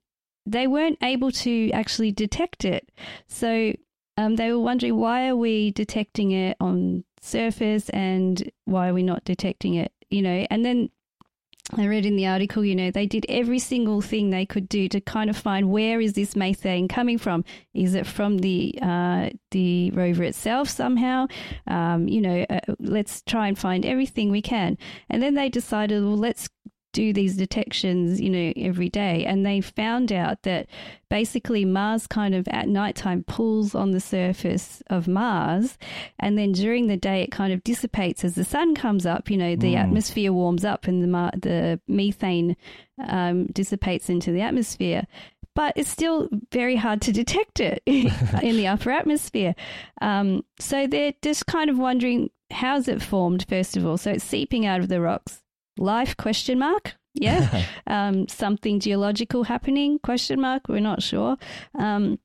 they 0.46 0.68
weren't 0.68 0.98
able 1.02 1.32
to 1.32 1.70
actually 1.72 2.12
detect 2.12 2.66
it. 2.66 2.92
So 3.28 3.74
um, 4.18 4.36
they 4.36 4.52
were 4.52 4.60
wondering 4.60 4.98
why 4.98 5.28
are 5.28 5.36
we 5.36 5.72
detecting 5.72 6.32
it 6.32 6.58
on 6.60 7.04
surface 7.22 7.90
and 7.90 8.52
why 8.66 8.90
are 8.90 8.94
we 8.94 9.04
not 9.04 9.24
detecting 9.24 9.76
it, 9.76 9.92
you 10.10 10.22
know? 10.22 10.46
And 10.50 10.66
then 10.66 10.90
I 11.78 11.88
read 11.88 12.06
in 12.06 12.18
the 12.18 12.28
article, 12.28 12.66
you 12.66 12.76
know, 12.76 12.92
they 12.92 13.06
did 13.06 13.26
every 13.30 13.60
single 13.60 14.02
thing 14.02 14.30
they 14.30 14.46
could 14.46 14.68
do 14.68 14.90
to 14.90 15.00
kind 15.00 15.30
of 15.30 15.38
find 15.38 15.70
where 15.70 16.02
is 16.02 16.14
this 16.14 16.36
methane 16.36 16.88
coming 16.88 17.18
from? 17.18 17.46
Is 17.74 17.94
it 17.94 18.06
from 18.06 18.40
the 18.40 18.78
uh, 18.82 19.30
the 19.52 19.92
rover 19.92 20.24
itself 20.24 20.68
somehow? 20.70 21.28
Um, 21.68 22.08
you 22.08 22.22
know, 22.22 22.46
uh, 22.50 22.60
let's 22.80 23.22
try 23.22 23.48
and 23.48 23.58
find 23.58 23.86
everything 23.86 24.32
we 24.32 24.42
can. 24.42 24.78
And 25.10 25.24
then 25.24 25.36
they 25.36 25.50
decided, 25.50 26.04
well, 26.04 26.18
let's 26.18 26.50
do 26.94 27.14
these 27.14 27.38
detections, 27.38 28.20
you 28.20 28.30
know, 28.30 28.54
every 28.56 28.90
day. 28.90 29.26
And 29.26 29.46
they 29.46 29.62
found 29.62 30.12
out 30.12 30.44
that 30.44 30.68
basically 31.10 31.66
Mars 31.66 32.08
kind 32.08 32.36
of 32.36 32.48
at 32.50 32.68
nighttime 32.68 33.24
pulls 33.24 33.76
on 33.76 33.92
the 33.92 34.00
surface 34.00 34.82
of 34.90 35.08
Mars. 35.08 35.78
And 36.20 36.38
then 36.38 36.52
during 36.52 36.88
the 36.88 36.98
day, 36.98 37.22
it 37.22 37.32
kind 37.32 37.54
of 37.54 37.64
dissipates 37.64 38.24
as 38.24 38.36
the 38.36 38.44
sun 38.44 38.76
comes 38.76 39.06
up. 39.06 39.30
You 39.30 39.38
know, 39.38 39.56
the 39.56 39.76
atmosphere 39.76 40.34
warms 40.34 40.66
up 40.66 40.88
and 40.88 41.04
the, 41.04 41.08
mar- 41.08 41.34
the 41.38 41.80
methane 41.88 42.56
um, 43.08 43.48
dissipates 43.48 44.10
into 44.10 44.32
the 44.32 44.42
atmosphere. 44.42 45.08
But 45.54 45.74
it's 45.76 45.90
still 45.90 46.30
very 46.52 46.78
hard 46.78 47.02
to 47.02 47.12
detect 47.12 47.60
it 47.60 47.84
in 47.86 48.56
the 48.56 48.68
upper 48.68 48.92
atmosphere. 48.92 49.54
Um, 50.02 50.46
so 50.60 50.88
they're 50.88 51.14
just 51.22 51.46
kind 51.46 51.70
of 51.70 51.78
wondering 51.78 52.30
how's 52.52 52.88
it 52.88 53.02
formed, 53.02 53.46
first 53.50 53.76
of 53.78 53.86
all. 53.86 53.98
So 53.98 54.12
it's 54.12 54.24
seeping 54.24 54.66
out 54.66 54.82
of 54.82 54.88
the 54.88 55.02
rocks 55.02 55.41
life 55.82 56.16
question 56.18 56.60
mark? 56.60 56.96
Yeah. 57.14 57.66
Um, 57.88 58.30
something 58.30 58.80
geological 58.80 59.44
happening? 59.44 60.00
Question 60.00 60.40
mark? 60.40 60.70
We're 60.70 60.80
not 60.80 61.04
sure. 61.04 61.36
Um, 61.78 62.20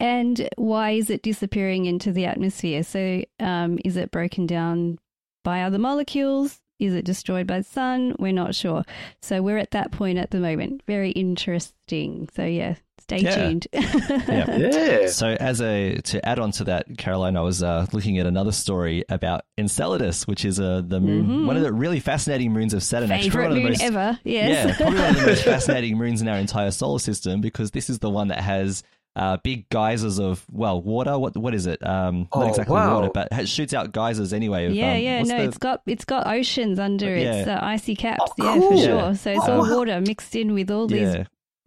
and 0.00 0.48
why 0.56 0.92
is 0.92 1.10
it 1.10 1.22
disappearing 1.22 1.84
into 1.84 2.10
the 2.10 2.24
atmosphere? 2.24 2.82
So 2.82 3.22
um, 3.38 3.78
is 3.84 3.96
it 3.96 4.10
broken 4.10 4.46
down 4.46 4.98
by 5.44 5.62
other 5.62 5.78
molecules? 5.78 6.58
Is 6.80 6.94
it 6.94 7.04
destroyed 7.04 7.46
by 7.46 7.58
the 7.58 7.64
sun? 7.64 8.16
We're 8.18 8.32
not 8.32 8.56
sure. 8.56 8.82
So 9.22 9.42
we're 9.42 9.58
at 9.58 9.70
that 9.72 9.92
point 9.92 10.18
at 10.18 10.30
the 10.30 10.40
moment. 10.40 10.82
Very 10.88 11.10
interesting. 11.10 12.28
So 12.34 12.44
yeah 12.44 12.76
stay 13.00 13.18
Yeah. 13.18 13.36
tuned 13.36 13.66
Yeah. 13.72 14.56
Yeah. 14.56 15.06
So, 15.08 15.28
as 15.28 15.60
a 15.60 16.00
to 16.02 16.28
add 16.28 16.38
on 16.38 16.50
to 16.52 16.64
that, 16.64 16.86
Caroline, 16.98 17.36
I 17.36 17.40
was 17.42 17.62
uh, 17.62 17.86
looking 17.92 18.18
at 18.18 18.26
another 18.26 18.52
story 18.52 19.04
about 19.08 19.42
Enceladus, 19.58 20.26
which 20.26 20.44
is 20.44 20.60
uh, 20.60 20.82
the 20.86 21.00
moon, 21.00 21.46
one 21.46 21.56
of 21.56 21.62
the 21.62 21.72
really 21.72 22.00
fascinating 22.00 22.52
moons 22.52 22.74
of 22.74 22.82
Saturn. 22.82 23.10
actually, 23.10 23.30
favorite 23.30 23.42
probably 23.44 23.58
one 23.60 23.64
moon 23.64 23.72
of 23.72 23.78
the 23.78 23.90
most, 23.90 23.96
ever 23.96 24.18
Yeah, 24.24 24.76
probably 24.76 24.98
one 25.00 25.08
of 25.10 25.16
the 25.16 25.26
most 25.26 25.42
fascinating 25.54 25.96
moons 25.98 26.22
in 26.22 26.28
our 26.28 26.36
entire 26.38 26.70
solar 26.70 26.98
system 26.98 27.40
because 27.40 27.70
this 27.70 27.90
is 27.90 27.98
the 27.98 28.10
one 28.10 28.28
that 28.28 28.40
has 28.40 28.82
uh, 29.16 29.36
big 29.42 29.68
geysers 29.70 30.20
of 30.20 30.46
well 30.52 30.80
water. 30.80 31.18
What 31.18 31.36
what 31.36 31.52
is 31.52 31.66
it? 31.66 31.84
Um, 31.84 32.28
Oh, 32.32 32.40
not 32.40 32.48
exactly 32.50 32.74
wow. 32.74 32.94
water, 32.94 33.10
but 33.12 33.26
it 33.32 33.48
shoots 33.48 33.74
out 33.74 33.90
geysers 33.90 34.32
anyway. 34.32 34.66
Of, 34.66 34.72
Yeah, 34.74 34.92
um, 34.92 35.00
yeah, 35.00 35.18
what's 35.18 35.28
no, 35.30 35.36
the- 35.38 35.44
it's 35.44 35.58
got 35.58 35.82
it's 35.86 36.04
got 36.04 36.26
oceans 36.28 36.78
under 36.78 37.16
Yeah. 37.16 37.32
its 37.34 37.48
uh, 37.48 37.58
icy 37.60 37.96
caps. 37.96 38.20
Oh, 38.38 38.44
yeah, 38.44 38.54
for 38.54 38.76
sure. 38.76 38.86
Yeah. 38.86 39.12
So 39.14 39.30
it's 39.32 39.48
Oh, 39.48 39.52
all 39.54 39.62
wow. 39.68 39.76
water 39.78 40.00
mixed 40.00 40.36
in 40.36 40.54
with 40.54 40.70
all 40.70 40.86
these. 40.86 41.16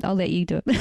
I'll 0.03 0.15
let 0.15 0.29
you 0.29 0.45
do 0.45 0.57
it. 0.57 0.63
yeah, 0.67 0.77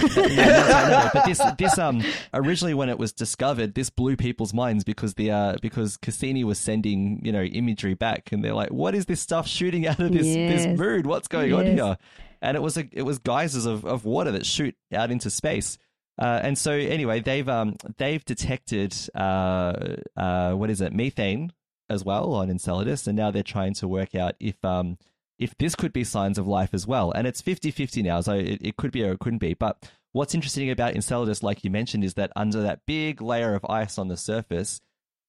that's- 0.47 0.75
I 0.75 0.91
know. 0.91 1.11
But 1.12 1.25
this, 1.26 1.41
this, 1.59 1.79
um, 1.79 2.02
originally 2.35 2.75
when 2.75 2.88
it 2.88 2.99
was 2.99 3.12
discovered, 3.12 3.75
this 3.75 3.91
blew 3.91 4.17
people's 4.17 4.52
minds 4.52 4.85
because 4.85 5.14
the, 5.14 5.31
uh, 5.31 5.57
because 5.62 5.97
Cassini 5.97 6.45
was 6.45 6.59
sending, 6.59 7.21
you 7.25 7.33
know, 7.33 7.43
imagery 7.43 7.95
back, 7.95 8.33
and 8.33 8.45
they're 8.45 8.55
like, 8.55 8.71
"What 8.71 8.95
is 8.95 9.07
this 9.07 9.21
stuff 9.21 9.47
shooting 9.47 9.87
out 9.87 10.00
of 10.00 10.12
this 10.12 10.26
this 10.26 10.64
Yes. 10.67 10.79
moon? 10.79 11.09
What's 11.09 11.29
going 11.29 11.52
on 11.52 11.67
here?" 11.67 11.97
And 12.41 12.57
it 12.57 12.61
was 12.61 12.76
a, 12.76 12.88
it 12.93 13.02
was 13.02 13.19
geysers 13.19 13.67
of, 13.67 13.85
of 13.85 14.05
water 14.05 14.33
that 14.33 14.45
shoot 14.45 14.75
out 14.93 15.11
into 15.12 15.31
space. 15.31 15.79
Uh, 16.21 16.41
and 16.43 16.59
so 16.59 16.73
anyway, 16.73 17.21
they've 17.21 17.49
um 17.49 17.76
they've 17.99 18.25
detected 18.25 18.95
uh 19.14 19.97
uh 20.17 20.52
what 20.52 20.69
is 20.69 20.81
it 20.81 20.93
methane 20.93 21.52
as 21.88 22.05
well 22.05 22.35
on 22.35 22.50
Enceladus, 22.50 23.07
and 23.07 23.17
now 23.17 23.31
they're 23.31 23.43
trying 23.43 23.75
to 23.75 23.87
work 23.88 24.14
out 24.14 24.35
if 24.41 24.62
um 24.64 24.99
if 25.43 25.57
this 25.59 25.75
could 25.75 25.93
be 25.93 26.05
signs 26.05 26.39
of 26.39 26.47
life 26.47 26.71
as 26.73 26.87
well. 26.87 27.11
And 27.11 27.27
it's 27.27 27.43
50-50 27.43 28.05
now, 28.05 28.21
so 28.21 28.35
it, 28.35 28.59
it 28.63 28.77
could 28.77 28.93
be 28.93 29.03
or 29.05 29.13
it 29.13 29.19
couldn't 29.19 29.41
be. 29.41 29.55
But 29.55 29.91
what's 30.13 30.35
interesting 30.35 30.71
about 30.71 30.95
Enceladus, 30.95 31.43
like 31.43 31.65
you 31.65 31.71
mentioned, 31.71 32.05
is 32.05 32.15
that 32.15 32.33
under 32.37 32.63
that 32.63 32.81
big 32.87 33.21
layer 33.21 33.55
of 33.55 33.65
ice 33.69 33.99
on 33.99 34.09
the 34.09 34.17
surface 34.17 34.81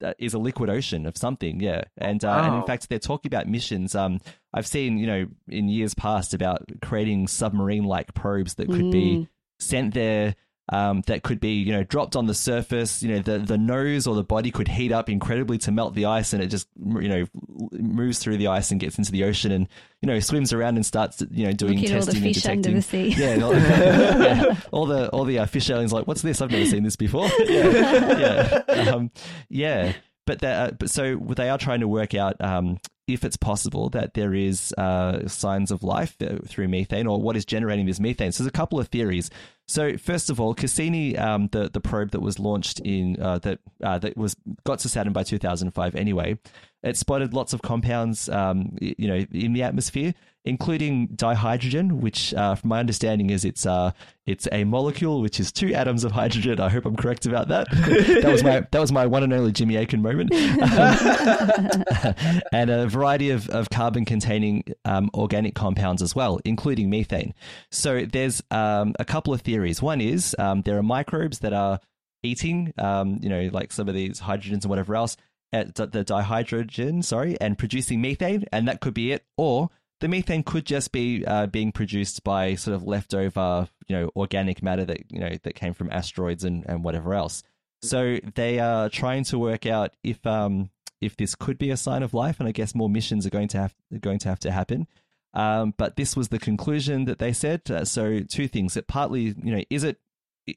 uh, 0.04 0.14
is 0.20 0.34
a 0.34 0.38
liquid 0.38 0.70
ocean 0.70 1.06
of 1.06 1.18
something, 1.18 1.60
yeah. 1.60 1.84
And 1.98 2.24
uh, 2.24 2.44
and 2.46 2.56
in 2.56 2.64
fact, 2.64 2.90
they're 2.90 3.00
talking 3.00 3.30
about 3.30 3.48
missions. 3.48 3.96
Um, 3.96 4.20
I've 4.54 4.68
seen 4.68 4.98
you 4.98 5.08
know 5.08 5.26
in 5.48 5.70
years 5.70 5.94
past 5.94 6.34
about 6.34 6.64
creating 6.82 7.28
submarine-like 7.28 8.14
probes 8.14 8.56
that 8.56 8.68
could 8.68 8.92
be 8.92 9.28
sent 9.60 9.94
there. 9.94 10.36
Um, 10.72 11.02
that 11.08 11.24
could 11.24 11.42
be, 11.42 11.56
you 11.56 11.74
know, 11.74 11.84
dropped 11.84 12.16
on 12.16 12.26
the 12.26 12.34
surface. 12.34 13.04
You 13.04 13.16
know, 13.16 13.20
the 13.20 13.38
the 13.38 13.58
nose 13.58 14.08
or 14.08 14.16
the 14.16 14.24
body 14.24 14.50
could 14.50 14.70
heat 14.70 14.94
up 14.94 15.10
incredibly 15.10 15.58
to 15.60 15.72
melt 15.72 15.94
the 15.94 16.06
ice, 16.06 16.32
and 16.32 16.42
it 16.42 16.48
just, 16.48 16.70
you 16.78 17.10
know, 17.10 17.26
moves 17.72 18.20
through 18.20 18.38
the 18.38 18.48
ice 18.48 18.72
and 18.72 18.80
gets 18.80 18.98
into 18.98 19.12
the 19.12 19.26
ocean, 19.26 19.52
and 19.52 19.68
you 20.02 20.08
know, 20.08 20.20
swims 20.22 20.54
around 20.54 20.76
and 20.78 20.86
starts, 20.86 21.22
you 21.32 21.46
know, 21.46 21.52
doing 21.52 21.80
Look 21.80 21.90
at 21.92 21.96
all 21.96 22.00
the 22.06 22.12
testing 22.14 22.26
and 22.26 22.34
detecting. 22.34 22.66
under 22.66 22.72
the 22.78 22.82
sea. 22.82 23.08
Yeah, 23.10 23.36
all, 23.44 23.54
yeah, 23.54 24.56
all 24.72 24.86
the 24.86 25.10
all 25.10 25.26
the 25.26 25.40
uh, 25.40 25.46
fish 25.48 25.70
aliens 25.70 25.92
like, 25.92 26.08
what's 26.08 26.22
this? 26.22 26.42
I've 26.42 26.52
never 26.52 26.66
seen 26.66 26.84
this 26.84 26.96
before. 26.96 27.28
yeah, 27.40 28.62
yeah, 28.70 28.92
um, 28.92 29.12
yeah. 29.50 29.94
But 30.26 30.40
that, 30.40 30.70
uh, 30.70 30.76
but 30.80 30.90
so 30.90 31.18
they 31.18 31.50
are 31.50 31.58
trying 31.58 31.82
to 31.82 31.90
work 31.90 32.16
out 32.16 32.40
um, 32.40 32.80
if 33.08 33.24
it's 33.24 33.38
possible 33.38 33.90
that 33.90 34.14
there 34.14 34.34
is 34.34 34.74
uh, 34.78 35.28
signs 35.28 35.72
of 35.72 35.84
life 35.84 36.16
through 36.48 36.68
methane 36.68 37.08
or 37.08 37.22
what 37.22 37.36
is 37.36 37.46
generating 37.46 37.86
this 37.86 38.00
methane. 38.00 38.32
So 38.32 38.44
there's 38.44 38.50
a 38.50 38.52
couple 38.52 38.80
of 38.80 38.88
theories. 38.88 39.30
So 39.68 39.98
first 39.98 40.30
of 40.30 40.40
all, 40.40 40.54
Cassini, 40.54 41.18
um, 41.18 41.50
the 41.52 41.70
the 41.70 41.82
probe 41.82 42.12
that 42.12 42.22
was 42.22 42.40
launched 42.40 42.80
in 42.82 43.22
uh, 43.22 43.40
that 43.40 43.60
uh, 43.84 44.00
that 44.00 44.18
was 44.18 44.36
got 44.64 44.80
to 44.80 44.90
Saturn 44.90 45.14
by 45.14 45.24
2005 45.24 45.96
anyway, 45.96 46.38
it 46.82 46.98
spotted 46.98 47.34
lots 47.34 47.54
of 47.54 47.62
compounds, 47.62 48.30
um, 48.30 48.76
you 48.80 49.08
know, 49.08 49.26
in 49.32 49.54
the 49.54 49.64
atmosphere, 49.64 50.14
including 50.46 51.08
dihydrogen, 51.10 52.02
which, 52.02 52.34
uh, 52.34 52.56
from 52.56 52.70
my 52.70 52.80
understanding, 52.80 53.30
is 53.30 53.46
it's 53.46 53.66
uh, 53.66 53.92
it's 54.26 54.48
a 54.52 54.64
molecule 54.64 55.22
which 55.22 55.40
is 55.40 55.52
two 55.52 55.74
atoms 55.74 56.04
of 56.04 56.12
hydrogen. 56.12 56.60
I 56.60 56.70
hope 56.70 56.86
I'm 56.86 56.96
correct 56.96 57.26
about 57.26 57.50
that. 57.50 57.68
that 57.72 58.32
was 58.32 58.44
my 58.44 58.66
that 58.72 58.80
was 58.80 58.92
my 58.92 59.06
one 59.06 59.24
and 59.24 59.34
only 59.34 59.52
Jimmy 59.52 59.78
Aiken 59.78 60.02
moment. 60.02 60.34
and 62.52 62.70
a 62.70 62.88
variety 62.88 63.30
of, 63.30 63.50
of 63.50 63.70
carbon 63.70 64.06
containing 64.06 64.64
um, 64.86 65.10
organic 65.14 65.56
compounds 65.56 66.02
as 66.02 66.16
well, 66.16 66.40
including 66.46 66.90
methane. 66.90 67.34
So 67.72 68.06
there's 68.06 68.42
um, 68.52 68.94
a 69.00 69.06
couple 69.06 69.34
of 69.34 69.42
theories. 69.42 69.82
One 69.82 70.02
is 70.02 70.36
um, 70.40 70.62
there 70.64 70.78
are 70.78 70.84
microbes 70.84 71.40
that 71.40 71.54
are 71.54 71.80
eating, 72.22 72.74
um, 72.78 73.20
you 73.22 73.30
know, 73.30 73.50
like 73.52 73.72
some 73.72 73.88
of 73.88 73.96
these 73.96 74.20
hydrogens 74.20 74.64
and 74.64 74.70
whatever 74.70 74.96
else, 74.96 75.16
at 75.54 75.76
the 75.76 75.86
the 75.86 76.04
dihydrogen, 76.04 77.04
sorry, 77.04 77.40
and 77.40 77.58
producing 77.58 78.02
methane, 78.02 78.46
and 78.52 78.68
that 78.68 78.82
could 78.82 78.94
be 78.94 79.12
it. 79.12 79.24
Or 79.38 79.70
the 80.04 80.10
methane 80.10 80.44
could 80.44 80.66
just 80.66 80.92
be 80.92 81.24
uh, 81.26 81.48
being 81.48 81.72
produced 81.72 82.26
by 82.26 82.56
sort 82.56 82.76
of 82.76 82.84
leftover, 82.84 83.70
you 83.88 83.96
know, 83.96 84.12
organic 84.18 84.62
matter 84.62 84.84
that 84.84 85.10
you 85.10 85.18
know 85.18 85.30
that 85.44 85.56
came 85.56 85.74
from 85.74 85.90
asteroids 85.92 86.44
and, 86.44 86.66
and 86.68 86.84
whatever 86.84 87.14
else. 87.14 87.42
So 87.82 88.18
they 88.36 88.60
are 88.60 88.90
trying 88.90 89.24
to 89.26 89.40
work 89.40 89.66
out 89.66 89.92
if 90.04 90.28
um 90.28 90.72
if 91.00 91.16
this 91.16 91.36
could 91.36 91.58
be 91.58 91.70
a 91.70 91.78
sign 91.78 92.04
of 92.04 92.14
life, 92.14 92.42
and 92.42 92.50
I 92.50 92.52
guess 92.52 92.76
more 92.76 92.90
missions 92.90 93.26
are 93.26 93.30
going 93.30 93.48
to 93.50 93.58
have 93.60 93.76
going 94.02 94.20
to 94.20 94.28
have 94.28 94.40
to 94.40 94.52
happen. 94.52 94.88
Um, 95.34 95.74
but 95.78 95.96
this 95.96 96.18
was 96.18 96.28
the 96.28 96.38
conclusion 96.38 97.06
that 97.06 97.20
they 97.20 97.32
said. 97.32 97.62
Uh, 97.72 97.86
so 97.86 98.20
two 98.20 98.50
things: 98.50 98.76
it 98.76 98.88
partly, 98.88 99.34
you 99.42 99.56
know, 99.56 99.64
is 99.70 99.86
it 99.86 100.00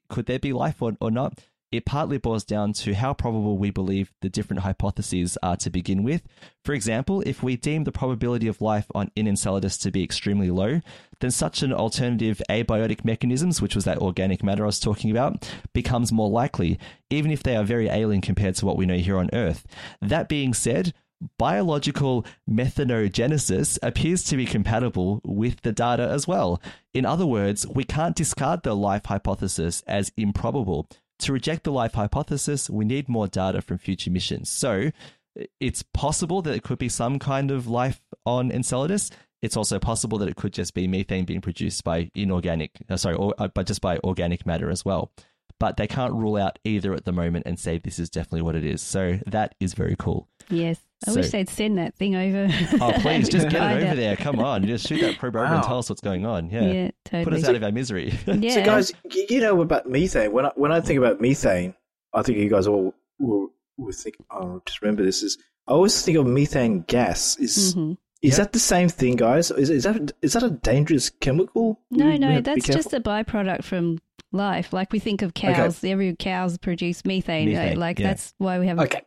could 0.08 0.26
there 0.26 0.40
be 0.40 0.54
life 0.54 0.82
or, 0.82 0.96
or 1.00 1.12
not? 1.12 1.38
It 1.76 1.84
partly 1.84 2.16
boils 2.16 2.42
down 2.42 2.72
to 2.72 2.94
how 2.94 3.12
probable 3.12 3.58
we 3.58 3.70
believe 3.70 4.10
the 4.22 4.30
different 4.30 4.62
hypotheses 4.62 5.36
are 5.42 5.58
to 5.58 5.68
begin 5.68 6.02
with. 6.02 6.22
For 6.64 6.72
example, 6.72 7.20
if 7.26 7.42
we 7.42 7.58
deem 7.58 7.84
the 7.84 7.92
probability 7.92 8.48
of 8.48 8.62
life 8.62 8.86
on 8.94 9.10
in 9.14 9.28
Enceladus 9.28 9.76
to 9.78 9.90
be 9.90 10.02
extremely 10.02 10.50
low, 10.50 10.80
then 11.20 11.30
such 11.30 11.62
an 11.62 11.74
alternative 11.74 12.40
abiotic 12.48 13.04
mechanisms, 13.04 13.60
which 13.60 13.74
was 13.74 13.84
that 13.84 13.98
organic 13.98 14.42
matter 14.42 14.62
I 14.62 14.66
was 14.68 14.80
talking 14.80 15.10
about, 15.10 15.52
becomes 15.74 16.10
more 16.10 16.30
likely, 16.30 16.78
even 17.10 17.30
if 17.30 17.42
they 17.42 17.54
are 17.54 17.62
very 17.62 17.90
alien 17.90 18.22
compared 18.22 18.54
to 18.54 18.64
what 18.64 18.78
we 18.78 18.86
know 18.86 18.96
here 18.96 19.18
on 19.18 19.28
Earth. 19.34 19.66
That 20.00 20.30
being 20.30 20.54
said, 20.54 20.94
biological 21.38 22.24
methanogenesis 22.48 23.78
appears 23.82 24.24
to 24.24 24.38
be 24.38 24.46
compatible 24.46 25.20
with 25.24 25.60
the 25.60 25.72
data 25.72 26.08
as 26.08 26.26
well. 26.26 26.58
In 26.94 27.04
other 27.04 27.26
words, 27.26 27.66
we 27.66 27.84
can't 27.84 28.16
discard 28.16 28.62
the 28.62 28.74
life 28.74 29.04
hypothesis 29.04 29.82
as 29.86 30.10
improbable. 30.16 30.88
To 31.20 31.32
reject 31.32 31.64
the 31.64 31.72
life 31.72 31.94
hypothesis, 31.94 32.68
we 32.68 32.84
need 32.84 33.08
more 33.08 33.26
data 33.26 33.62
from 33.62 33.78
future 33.78 34.10
missions. 34.10 34.50
So, 34.50 34.90
it's 35.60 35.82
possible 35.82 36.42
that 36.42 36.54
it 36.54 36.62
could 36.62 36.78
be 36.78 36.88
some 36.88 37.18
kind 37.18 37.50
of 37.50 37.66
life 37.66 38.00
on 38.24 38.50
Enceladus. 38.50 39.10
It's 39.42 39.56
also 39.56 39.78
possible 39.78 40.18
that 40.18 40.28
it 40.28 40.36
could 40.36 40.52
just 40.52 40.74
be 40.74 40.88
methane 40.88 41.24
being 41.24 41.40
produced 41.40 41.84
by 41.84 42.10
inorganic, 42.14 42.72
uh, 42.88 42.96
sorry, 42.96 43.16
or, 43.16 43.34
uh, 43.38 43.48
but 43.48 43.66
just 43.66 43.80
by 43.80 43.98
organic 43.98 44.46
matter 44.46 44.70
as 44.70 44.84
well. 44.84 45.12
But 45.58 45.76
they 45.76 45.86
can't 45.86 46.14
rule 46.14 46.36
out 46.36 46.58
either 46.64 46.94
at 46.94 47.04
the 47.04 47.12
moment 47.12 47.46
and 47.46 47.58
say 47.58 47.78
this 47.78 47.98
is 47.98 48.10
definitely 48.10 48.42
what 48.42 48.56
it 48.56 48.64
is. 48.64 48.82
So 48.82 49.18
that 49.26 49.54
is 49.60 49.74
very 49.74 49.96
cool. 49.98 50.28
Yes. 50.50 50.78
I 51.06 51.10
So- 51.10 51.16
wish 51.20 51.30
they'd 51.30 51.48
send 51.48 51.78
that 51.78 51.94
thing 51.96 52.14
over. 52.16 52.48
Oh, 52.80 52.92
please, 53.00 53.28
just 53.28 53.48
get 53.50 53.58
Find 53.60 53.80
it 53.80 53.86
over 53.86 53.96
there. 53.96 54.16
Come 54.16 54.38
on, 54.38 54.66
just 54.66 54.86
shoot 54.86 55.00
that 55.02 55.18
probe 55.18 55.36
over 55.36 55.44
and 55.44 55.62
tell 55.62 55.78
us 55.78 55.88
what's 55.90 56.00
going 56.00 56.24
on. 56.24 56.50
Yeah, 56.50 56.90
Yeah, 57.12 57.24
put 57.24 57.32
us 57.34 57.44
out 57.44 57.54
of 57.54 57.62
our 57.62 57.72
misery. 57.72 58.18
yeah. 58.26 58.54
So, 58.54 58.64
guys, 58.64 58.92
you 59.28 59.40
know 59.40 59.60
about 59.60 59.88
methane. 59.88 60.32
When 60.32 60.46
I, 60.46 60.52
when 60.56 60.72
I 60.72 60.80
think 60.80 60.98
about 60.98 61.20
methane, 61.20 61.74
I 62.14 62.22
think 62.22 62.38
you 62.38 62.48
guys 62.48 62.66
all 62.66 62.94
will, 63.18 63.50
will 63.76 63.92
think. 63.92 64.16
Oh, 64.30 64.62
just 64.64 64.80
remember 64.82 65.04
this 65.04 65.22
is. 65.22 65.36
I 65.68 65.72
always 65.72 66.00
think 66.02 66.16
of 66.16 66.26
methane 66.26 66.80
gas. 66.82 67.36
Is 67.38 67.74
Mhm. 67.74 67.98
is 68.22 68.36
that 68.38 68.52
the 68.52 68.58
same 68.58 68.88
thing, 68.88 69.16
guys? 69.16 69.50
Is, 69.50 69.68
is 69.68 69.82
that 69.84 70.12
is 70.22 70.32
that 70.32 70.42
a 70.44 70.50
dangerous 70.50 71.10
chemical? 71.10 71.80
No, 71.90 72.06
We- 72.06 72.12
we 72.12 72.18
no, 72.18 72.30
have 72.30 72.44
to 72.44 72.54
be 72.54 72.60
that's 72.60 72.66
just 72.74 72.94
a 72.94 73.00
byproduct 73.00 73.64
from 73.64 73.98
life. 74.32 74.72
Like 74.72 74.92
we 74.92 74.98
think 74.98 75.22
of 75.22 75.34
cows, 75.34 75.82
every 75.84 76.14
cows 76.16 76.56
produce 76.56 77.04
methane. 77.04 77.48
Methane, 77.50 77.78
like 77.78 77.98
yeah. 77.98 78.08
that's 78.08 78.32
why 78.38 78.58
we 78.58 78.66
have. 78.68 78.78
Okay. 78.80 79.02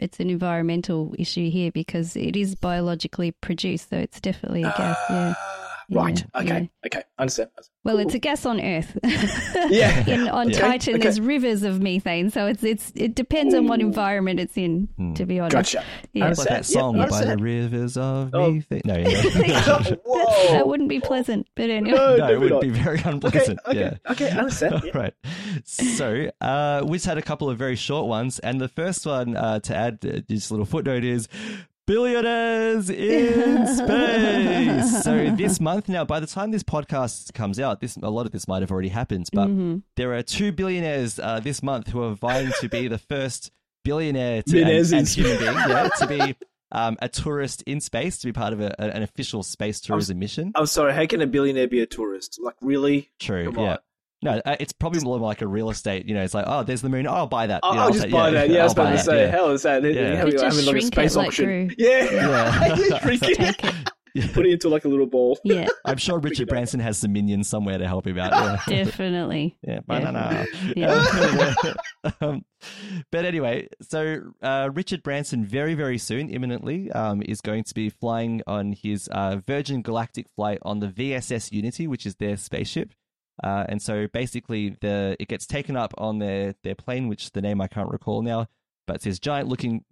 It's 0.00 0.20
an 0.20 0.30
environmental 0.30 1.14
issue 1.18 1.50
here 1.50 1.70
because 1.72 2.16
it 2.16 2.36
is 2.36 2.54
biologically 2.54 3.32
produced, 3.32 3.90
so 3.90 3.96
it's 3.96 4.20
definitely 4.20 4.62
a 4.62 4.74
gas. 4.76 4.96
yeah. 5.10 5.34
Ah. 5.36 5.65
Right. 5.90 6.24
Yeah, 6.34 6.40
okay. 6.40 6.70
Okay. 6.86 7.02
Understand. 7.18 7.50
Well, 7.84 7.98
it's 7.98 8.14
a 8.14 8.18
gas 8.18 8.44
on 8.44 8.60
Earth. 8.60 8.98
Yeah. 9.70 10.04
in 10.08 10.28
on 10.28 10.50
Yeah. 10.50 10.58
Titan, 10.60 10.94
Okay, 10.94 11.02
there's 11.04 11.20
rivers 11.20 11.62
of 11.62 11.80
methane, 11.80 12.30
so 12.30 12.46
it's 12.46 12.62
it's 12.64 12.92
it 12.94 13.14
depends 13.14 13.54
on 13.54 13.66
what 13.68 13.80
environment 13.80 14.38
it's 14.40 14.56
in. 14.56 14.88
Hmm. 14.96 15.14
To 15.14 15.26
be 15.26 15.38
honest, 15.40 15.54
Gotcha. 15.74 15.84
Yeah. 16.12 16.28
It's 16.28 16.38
like 16.38 16.48
that 16.48 16.54
Understand. 16.56 16.96
Yeah, 16.96 17.06
song 17.08 17.20
by 17.20 17.24
the 17.24 17.36
rivers 17.42 17.96
of 17.96 18.30
Oh. 18.34 18.50
methane. 18.52 18.82
No, 18.84 18.96
yeah. 18.96 19.82
Whoa. 20.04 20.52
that 20.52 20.66
wouldn't 20.68 20.88
be 20.88 21.00
pleasant. 21.00 21.46
But 21.54 21.70
anyway, 21.70 21.96
No, 21.96 21.96
no, 21.96 22.14
it 22.14 22.18
definitely 22.18 22.50
would 22.52 22.60
be 22.60 22.68
very 22.70 23.00
unpleasant. 23.04 23.60
Okay. 23.66 23.78
Yeah. 23.80 24.12
Okay. 24.12 24.30
I 24.30 24.38
understand. 24.38 24.82
Yeah. 24.84 24.90
right. 24.98 25.14
So 25.64 26.30
uh, 26.40 26.84
we 26.86 26.96
just 26.96 27.06
had 27.06 27.18
a 27.18 27.22
couple 27.22 27.48
of 27.50 27.58
very 27.58 27.76
short 27.76 28.06
ones, 28.06 28.38
and 28.40 28.60
the 28.60 28.68
first 28.68 29.06
one 29.06 29.36
uh, 29.36 29.60
to 29.60 29.74
add 29.76 29.98
uh, 30.04 30.18
just 30.28 30.50
a 30.50 30.54
little 30.54 30.66
footnote 30.66 31.04
is 31.04 31.28
billionaires 31.86 32.90
in 32.90 33.66
space. 33.76 35.02
so 35.04 35.30
this 35.36 35.60
month 35.60 35.88
now, 35.88 36.04
by 36.04 36.20
the 36.20 36.26
time 36.26 36.50
this 36.50 36.62
podcast 36.62 37.32
comes 37.34 37.58
out, 37.60 37.80
this 37.80 37.96
a 38.02 38.10
lot 38.10 38.26
of 38.26 38.32
this 38.32 38.46
might 38.48 38.62
have 38.62 38.70
already 38.70 38.88
happened, 38.88 39.28
but 39.32 39.46
Mm-hmm. 39.48 39.78
there 39.96 40.12
are 40.14 40.22
two 40.22 40.50
billionaires 40.52 41.18
uh, 41.18 41.40
this 41.40 41.62
month 41.62 41.88
who 41.88 42.02
are 42.02 42.14
vying 42.14 42.50
to 42.60 42.68
be 42.68 42.88
the 42.88 42.98
first 42.98 43.50
billionaire 43.84 44.42
to, 44.42 44.60
and, 44.60 44.92
and 44.92 45.08
human 45.08 45.38
being, 45.38 45.54
yeah, 45.54 45.88
to 45.98 46.06
be. 46.06 46.34
Um, 46.72 46.96
a 47.00 47.08
tourist 47.08 47.62
in 47.62 47.80
space 47.80 48.18
to 48.18 48.26
be 48.26 48.32
part 48.32 48.52
of 48.52 48.60
a, 48.60 48.78
an 48.80 49.04
official 49.04 49.44
space 49.44 49.80
tourism 49.80 50.18
mission. 50.18 50.50
I'm 50.56 50.66
sorry. 50.66 50.92
How 50.94 51.06
can 51.06 51.22
a 51.22 51.26
billionaire 51.28 51.68
be 51.68 51.80
a 51.80 51.86
tourist? 51.86 52.40
Like 52.42 52.56
really? 52.60 53.08
True. 53.20 53.44
Come 53.52 53.62
yeah. 53.62 53.70
on. 53.70 53.78
No, 54.22 54.40
uh, 54.44 54.56
it's 54.58 54.72
probably 54.72 55.00
more 55.04 55.18
like 55.18 55.42
a 55.42 55.46
real 55.46 55.68
estate. 55.70 56.06
You 56.06 56.14
know, 56.14 56.22
it's 56.22 56.34
like, 56.34 56.46
oh, 56.48 56.62
there's 56.62 56.80
the 56.82 56.88
moon. 56.88 57.06
Oh, 57.06 57.12
I'll 57.12 57.26
buy 57.26 57.46
that. 57.46 57.60
I'll, 57.62 57.70
You 57.72 57.76
know, 57.76 57.80
I'll 57.82 57.86
I'll 57.88 57.92
just 57.92 58.04
take- 58.04 58.12
buy 58.12 58.30
that. 58.30 58.48
Yeah, 58.50 58.60
I 58.60 58.64
was 58.64 58.76
I'll 58.76 58.86
about 58.86 58.92
to 58.96 59.02
say, 59.04 59.20
yeah. 59.22 59.30
hell 59.30 59.50
is 59.50 59.62
that? 59.62 59.82
Yeah. 59.84 60.14
Have 60.16 60.24
Could 60.24 60.32
you 60.32 60.38
just 60.38 60.44
having 60.56 60.66
like 60.66 60.76
a 60.76 60.80
shrink 60.80 60.94
space 60.94 61.14
it 61.14 61.18
like 61.18 61.26
auction? 61.28 61.44
Gru. 61.68 61.74
Yeah. 61.78 62.10
Yeah. 62.12 62.76
Just 62.76 63.02
shrink 63.02 63.22
it. 63.22 63.36
take 63.58 63.64
it. 63.64 63.74
Put 64.32 64.46
it 64.46 64.52
into 64.52 64.70
like 64.70 64.86
a 64.86 64.88
little 64.88 65.04
ball. 65.06 65.38
Yeah, 65.44 65.68
I'm 65.84 65.98
sure 65.98 66.18
Richard 66.18 66.48
Branson 66.48 66.80
has 66.80 66.96
some 66.96 67.12
minions 67.12 67.48
somewhere 67.50 67.76
to 67.76 67.86
help 67.86 68.06
him 68.06 68.18
out. 68.18 68.32
Yeah. 68.66 68.84
definitely. 68.84 69.58
Yeah, 69.62 69.80
banana. 69.86 70.46
Yeah. 70.74 71.04
um, 72.22 72.42
but 73.12 73.26
anyway, 73.26 73.68
so 73.82 74.20
uh, 74.42 74.70
Richard 74.72 75.02
Branson 75.02 75.44
very, 75.44 75.74
very 75.74 75.98
soon, 75.98 76.30
imminently, 76.30 76.90
um, 76.92 77.20
is 77.26 77.42
going 77.42 77.64
to 77.64 77.74
be 77.74 77.90
flying 77.90 78.40
on 78.46 78.72
his 78.72 79.06
uh, 79.08 79.36
Virgin 79.46 79.82
Galactic 79.82 80.30
flight 80.34 80.60
on 80.62 80.80
the 80.80 80.88
VSS 80.88 81.52
Unity, 81.52 81.86
which 81.86 82.06
is 82.06 82.14
their 82.16 82.38
spaceship. 82.38 82.92
Uh, 83.42 83.64
and 83.68 83.82
so 83.82 84.06
basically, 84.12 84.76
the 84.80 85.16
it 85.20 85.28
gets 85.28 85.46
taken 85.46 85.76
up 85.76 85.92
on 85.98 86.18
their, 86.18 86.54
their 86.62 86.74
plane, 86.74 87.08
which 87.08 87.32
the 87.32 87.42
name 87.42 87.60
I 87.60 87.68
can't 87.68 87.90
recall 87.90 88.22
now, 88.22 88.48
but 88.86 88.96
it's 88.96 89.04
this 89.04 89.18
giant 89.18 89.48
looking. 89.48 89.84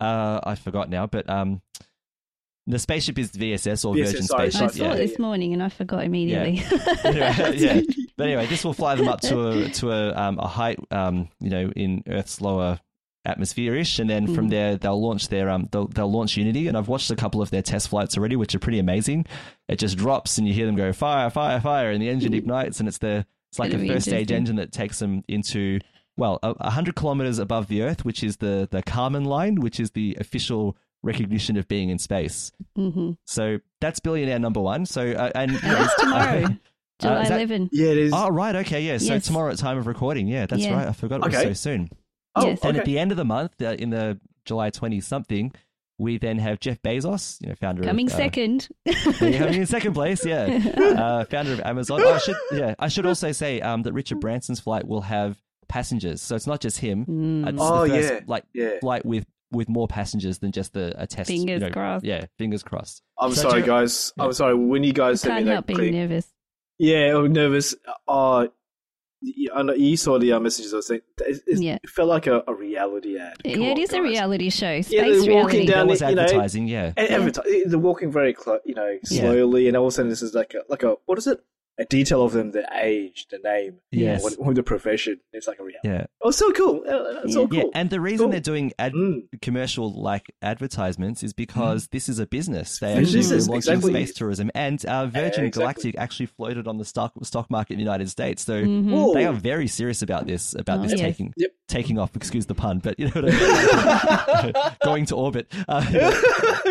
Uh, 0.00 0.40
I 0.42 0.56
forgot 0.56 0.90
now, 0.90 1.06
but 1.06 1.28
um, 1.30 1.62
the 2.66 2.78
spaceship 2.78 3.18
is 3.18 3.32
VSS 3.32 3.84
or 3.84 3.94
VSS, 3.94 4.06
Virgin 4.06 4.22
sorry, 4.22 4.46
I 4.46 4.48
saw 4.50 4.68
yeah. 4.74 4.92
it 4.92 4.96
this 4.96 5.18
morning 5.18 5.52
and 5.52 5.62
I 5.62 5.68
forgot 5.68 6.04
immediately. 6.04 6.62
Anyway, 7.04 7.56
yeah. 7.56 7.80
But 8.16 8.26
anyway, 8.28 8.46
this 8.46 8.62
will 8.64 8.74
fly 8.74 8.94
them 8.94 9.08
up 9.08 9.20
to 9.22 9.48
a 9.48 9.68
to 9.80 9.90
a 9.90 10.14
um, 10.14 10.38
a 10.38 10.46
height, 10.46 10.78
um, 10.90 11.28
you 11.40 11.50
know, 11.50 11.70
in 11.74 12.04
Earth's 12.06 12.40
lower 12.40 12.78
atmosphere 13.24 13.74
ish, 13.76 13.98
and 13.98 14.10
then 14.10 14.26
from 14.34 14.46
Mhm. 14.46 14.50
there 14.50 14.76
they'll 14.76 15.00
launch 15.00 15.28
their 15.28 15.48
um 15.50 15.68
they'll, 15.70 15.86
they'll 15.88 16.10
launch 16.10 16.36
Unity, 16.36 16.66
and 16.68 16.76
I've 16.76 16.88
watched 16.88 17.10
a 17.10 17.16
couple 17.16 17.40
of 17.42 17.50
their 17.50 17.62
test 17.62 17.88
flights 17.88 18.16
already, 18.18 18.36
which 18.36 18.54
are 18.54 18.58
pretty 18.58 18.78
amazing. 18.78 19.26
It 19.68 19.78
just 19.78 19.96
drops, 19.96 20.38
and 20.38 20.46
you 20.48 20.54
hear 20.54 20.66
them 20.66 20.74
go 20.76 20.92
fire, 20.92 21.30
fire, 21.30 21.60
fire, 21.60 21.90
and 21.90 22.02
the 22.02 22.08
engine 22.08 22.34
ignites, 22.34 22.80
and 22.80 22.88
it's 22.88 22.98
the 22.98 23.24
it's 23.50 23.58
like 23.58 23.68
a 23.70 23.72
Gonna 23.72 23.82
be 23.84 23.88
first 23.90 24.06
stage 24.06 24.32
engine 24.32 24.56
that 24.56 24.72
takes 24.72 24.98
them 24.98 25.22
into 25.28 25.78
well 26.16 26.38
a, 26.42 26.50
a 26.60 26.70
hundred 26.70 26.96
kilometers 26.96 27.38
above 27.38 27.68
the 27.68 27.82
Earth, 27.82 28.04
which 28.04 28.24
is 28.24 28.38
the 28.38 28.66
the 28.70 28.82
Kármán 28.82 29.24
line, 29.26 29.56
which 29.60 29.78
is 29.78 29.92
the 29.92 30.16
official 30.20 30.76
recognition 31.04 31.56
of 31.56 31.66
being 31.68 31.90
in 31.90 31.98
space. 31.98 32.50
hmm 32.76 33.12
So 33.26 33.58
that's 33.80 34.00
billionaire 34.00 34.38
number 34.38 34.60
one. 34.60 34.86
So 34.86 35.02
uh, 35.12 35.30
and 35.34 35.50
And 35.62 35.62
that's 35.62 35.94
tomorrow, 36.00 36.46
July 37.00 37.22
is 37.22 37.28
that- 37.28 37.34
11. 37.40 37.70
Yeah, 37.72 37.86
it 37.88 37.98
is. 37.98 38.12
Oh 38.14 38.28
right, 38.30 38.54
okay, 38.56 38.82
yeah. 38.82 38.98
So 38.98 39.14
Yes. 39.14 39.26
tomorrow 39.26 39.50
at 39.52 39.58
time 39.58 39.78
of 39.78 39.86
recording, 39.86 40.26
yeah, 40.28 40.46
that's 40.46 40.62
Yeah. 40.62 40.74
right. 40.74 40.88
I 40.88 40.92
forgot 40.92 41.16
it 41.20 41.26
was 41.26 41.34
Okay. 41.34 41.48
so 41.48 41.52
soon. 41.54 41.90
Oh, 42.36 42.46
yes. 42.46 42.60
Then 42.60 42.70
okay. 42.72 42.78
at 42.80 42.84
the 42.84 42.98
end 42.98 43.10
of 43.10 43.16
the 43.16 43.24
month, 43.24 43.60
uh, 43.62 43.76
in 43.78 43.90
the 43.90 44.18
July 44.44 44.70
twenty 44.70 45.00
something, 45.00 45.52
we 45.98 46.18
then 46.18 46.38
have 46.38 46.58
Jeff 46.60 46.80
Bezos, 46.82 47.40
you 47.40 47.48
know, 47.48 47.54
founder 47.54 47.82
Coming 47.82 48.06
of 48.08 48.14
uh, 48.14 48.16
second. 48.16 48.68
coming 49.18 49.54
in 49.54 49.66
second 49.66 49.94
place, 49.94 50.24
yeah, 50.24 50.44
uh, 50.76 51.24
founder 51.26 51.52
of 51.52 51.60
Amazon. 51.60 52.00
Oh, 52.02 52.14
I 52.14 52.18
should, 52.18 52.36
yeah, 52.52 52.74
I 52.78 52.88
should 52.88 53.06
also 53.06 53.32
say 53.32 53.60
um, 53.60 53.82
that 53.82 53.92
Richard 53.92 54.20
Branson's 54.20 54.60
flight 54.60 54.86
will 54.86 55.02
have 55.02 55.38
passengers, 55.68 56.20
so 56.20 56.34
it's 56.36 56.46
not 56.46 56.60
just 56.60 56.78
him. 56.78 57.06
Mm. 57.06 57.48
It's 57.48 57.58
Oh, 57.60 57.82
the 57.86 57.90
first, 57.94 58.12
yeah, 58.12 58.20
like 58.26 58.44
yeah. 58.52 58.78
flight 58.80 59.04
with 59.06 59.26
with 59.52 59.68
more 59.68 59.86
passengers 59.86 60.38
than 60.38 60.50
just 60.50 60.74
a, 60.76 61.00
a 61.02 61.06
test. 61.06 61.28
Fingers 61.28 61.60
you 61.60 61.68
know, 61.68 61.72
crossed. 61.72 62.04
Yeah, 62.04 62.24
fingers 62.38 62.62
crossed. 62.62 63.02
I'm 63.20 63.32
So 63.34 63.50
sorry, 63.50 63.60
do- 63.60 63.66
guys. 63.66 64.12
Yeah. 64.16 64.24
I'm 64.24 64.32
sorry. 64.32 64.54
When 64.56 64.82
you 64.82 64.92
guys 64.94 65.20
sent 65.20 65.32
Can't 65.34 65.44
me 65.44 65.48
that 65.50 65.52
help 65.54 65.66
being 65.66 65.78
clip, 65.78 65.92
nervous. 65.92 66.26
yeah, 66.78 67.16
I'm 67.16 67.32
nervous. 67.32 67.74
Uh, 68.08 68.46
y- 68.48 68.48
I 69.54 69.62
know 69.62 69.72
you 69.74 69.96
saw 69.96 70.18
the 70.18 70.32
uh, 70.32 70.40
messages 70.40 70.72
I 70.72 70.76
was 70.76 70.86
saying. 70.86 71.02
It, 71.20 71.42
it, 71.46 71.60
Yeah. 71.62 71.78
felt 71.88 72.08
like 72.08 72.26
a, 72.26 72.42
a 72.48 72.54
reality 72.54 73.18
ad. 73.18 73.42
Come 73.44 73.60
yeah, 73.62 73.68
it 73.68 73.72
on, 73.72 73.78
is 73.78 73.92
a 73.92 74.02
reality 74.02 74.50
show. 74.50 74.80
Space 74.80 74.92
Yeah, 74.92 75.02
they're 75.02 75.12
walking 75.34 75.60
reality. 75.60 75.66
down 75.66 75.76
There 75.76 75.86
was 75.86 75.98
the- 76.00 76.08
you 76.10 76.14
know, 76.16 76.22
advertising, 76.22 76.68
yeah. 76.68 76.92
And 76.96 77.08
adverti- 77.08 77.62
they're 77.66 77.78
walking 77.78 78.10
very, 78.10 78.32
clo- 78.32 78.60
you 78.64 78.74
know, 78.74 78.98
Yeah. 79.10 79.20
slowly, 79.20 79.68
and 79.68 79.76
all 79.76 79.86
of 79.86 79.92
a 79.92 79.94
sudden 79.94 80.08
this 80.10 80.22
is 80.22 80.34
like 80.34 80.54
a 80.54 80.62
like 80.68 80.82
a 80.82 80.96
what 81.06 81.18
is 81.18 81.26
it? 81.26 81.38
A 81.78 81.84
detail 81.86 82.22
of 82.22 82.32
them, 82.32 82.50
the 82.50 82.68
age, 82.74 83.26
the 83.30 83.38
name, 83.38 83.78
Yes. 83.90 84.22
what, 84.22 84.34
what 84.38 84.54
the 84.54 84.62
profession. 84.62 85.20
It's 85.32 85.46
like 85.48 85.58
a 85.58 85.64
reality. 85.64 85.88
Yeah. 85.88 86.06
Oh, 86.20 86.30
so 86.30 86.52
cool. 86.52 86.84
Uh, 86.86 87.22
It's 87.24 87.32
so 87.32 87.48
cool. 87.48 87.58
Yeah, 87.58 87.64
and 87.74 87.88
the 87.88 87.98
reason 87.98 88.24
Cool. 88.26 88.30
they're 88.32 88.40
doing 88.40 88.72
ad- 88.78 88.92
Mm. 88.92 89.22
commercial 89.40 89.90
like 89.90 90.34
advertisements 90.42 91.22
is 91.22 91.32
because 91.32 91.88
this 91.88 92.10
is 92.10 92.18
a 92.18 92.26
business. 92.26 92.78
They 92.78 92.92
It's 92.92 92.98
actually 93.08 93.18
business, 93.20 93.48
launching 93.48 93.72
exactly. 93.72 93.92
space 94.04 94.14
tourism, 94.14 94.50
and 94.54 94.84
uh, 94.84 95.06
Virgin 95.06 95.44
exactly. 95.46 95.50
Galactic 95.50 95.94
actually 95.98 96.26
floated 96.26 96.68
on 96.68 96.76
the 96.76 96.84
stock 96.84 97.12
stock 97.24 97.50
market 97.50 97.72
in 97.72 97.78
the 97.78 97.84
United 97.84 98.10
States. 98.10 98.44
So 98.44 98.62
Mhm. 98.62 99.14
They 99.14 99.24
are 99.24 99.32
very 99.32 99.66
serious 99.66 100.02
about 100.02 100.26
this 100.26 100.54
about 100.54 100.80
Oh, 100.80 100.82
this 100.82 100.92
yes. 100.92 101.00
taking 101.00 101.32
Yep. 101.38 101.50
taking 101.68 101.98
off. 101.98 102.14
Excuse 102.14 102.44
the 102.46 102.54
pun, 102.54 102.80
but 102.80 102.98
you 103.00 103.06
know 103.06 103.12
what 103.22 103.32
I 103.32 103.32
mean. 104.44 104.52
going 104.84 105.06
to 105.06 105.16
orbit. 105.16 105.50
Uh, 105.68 105.80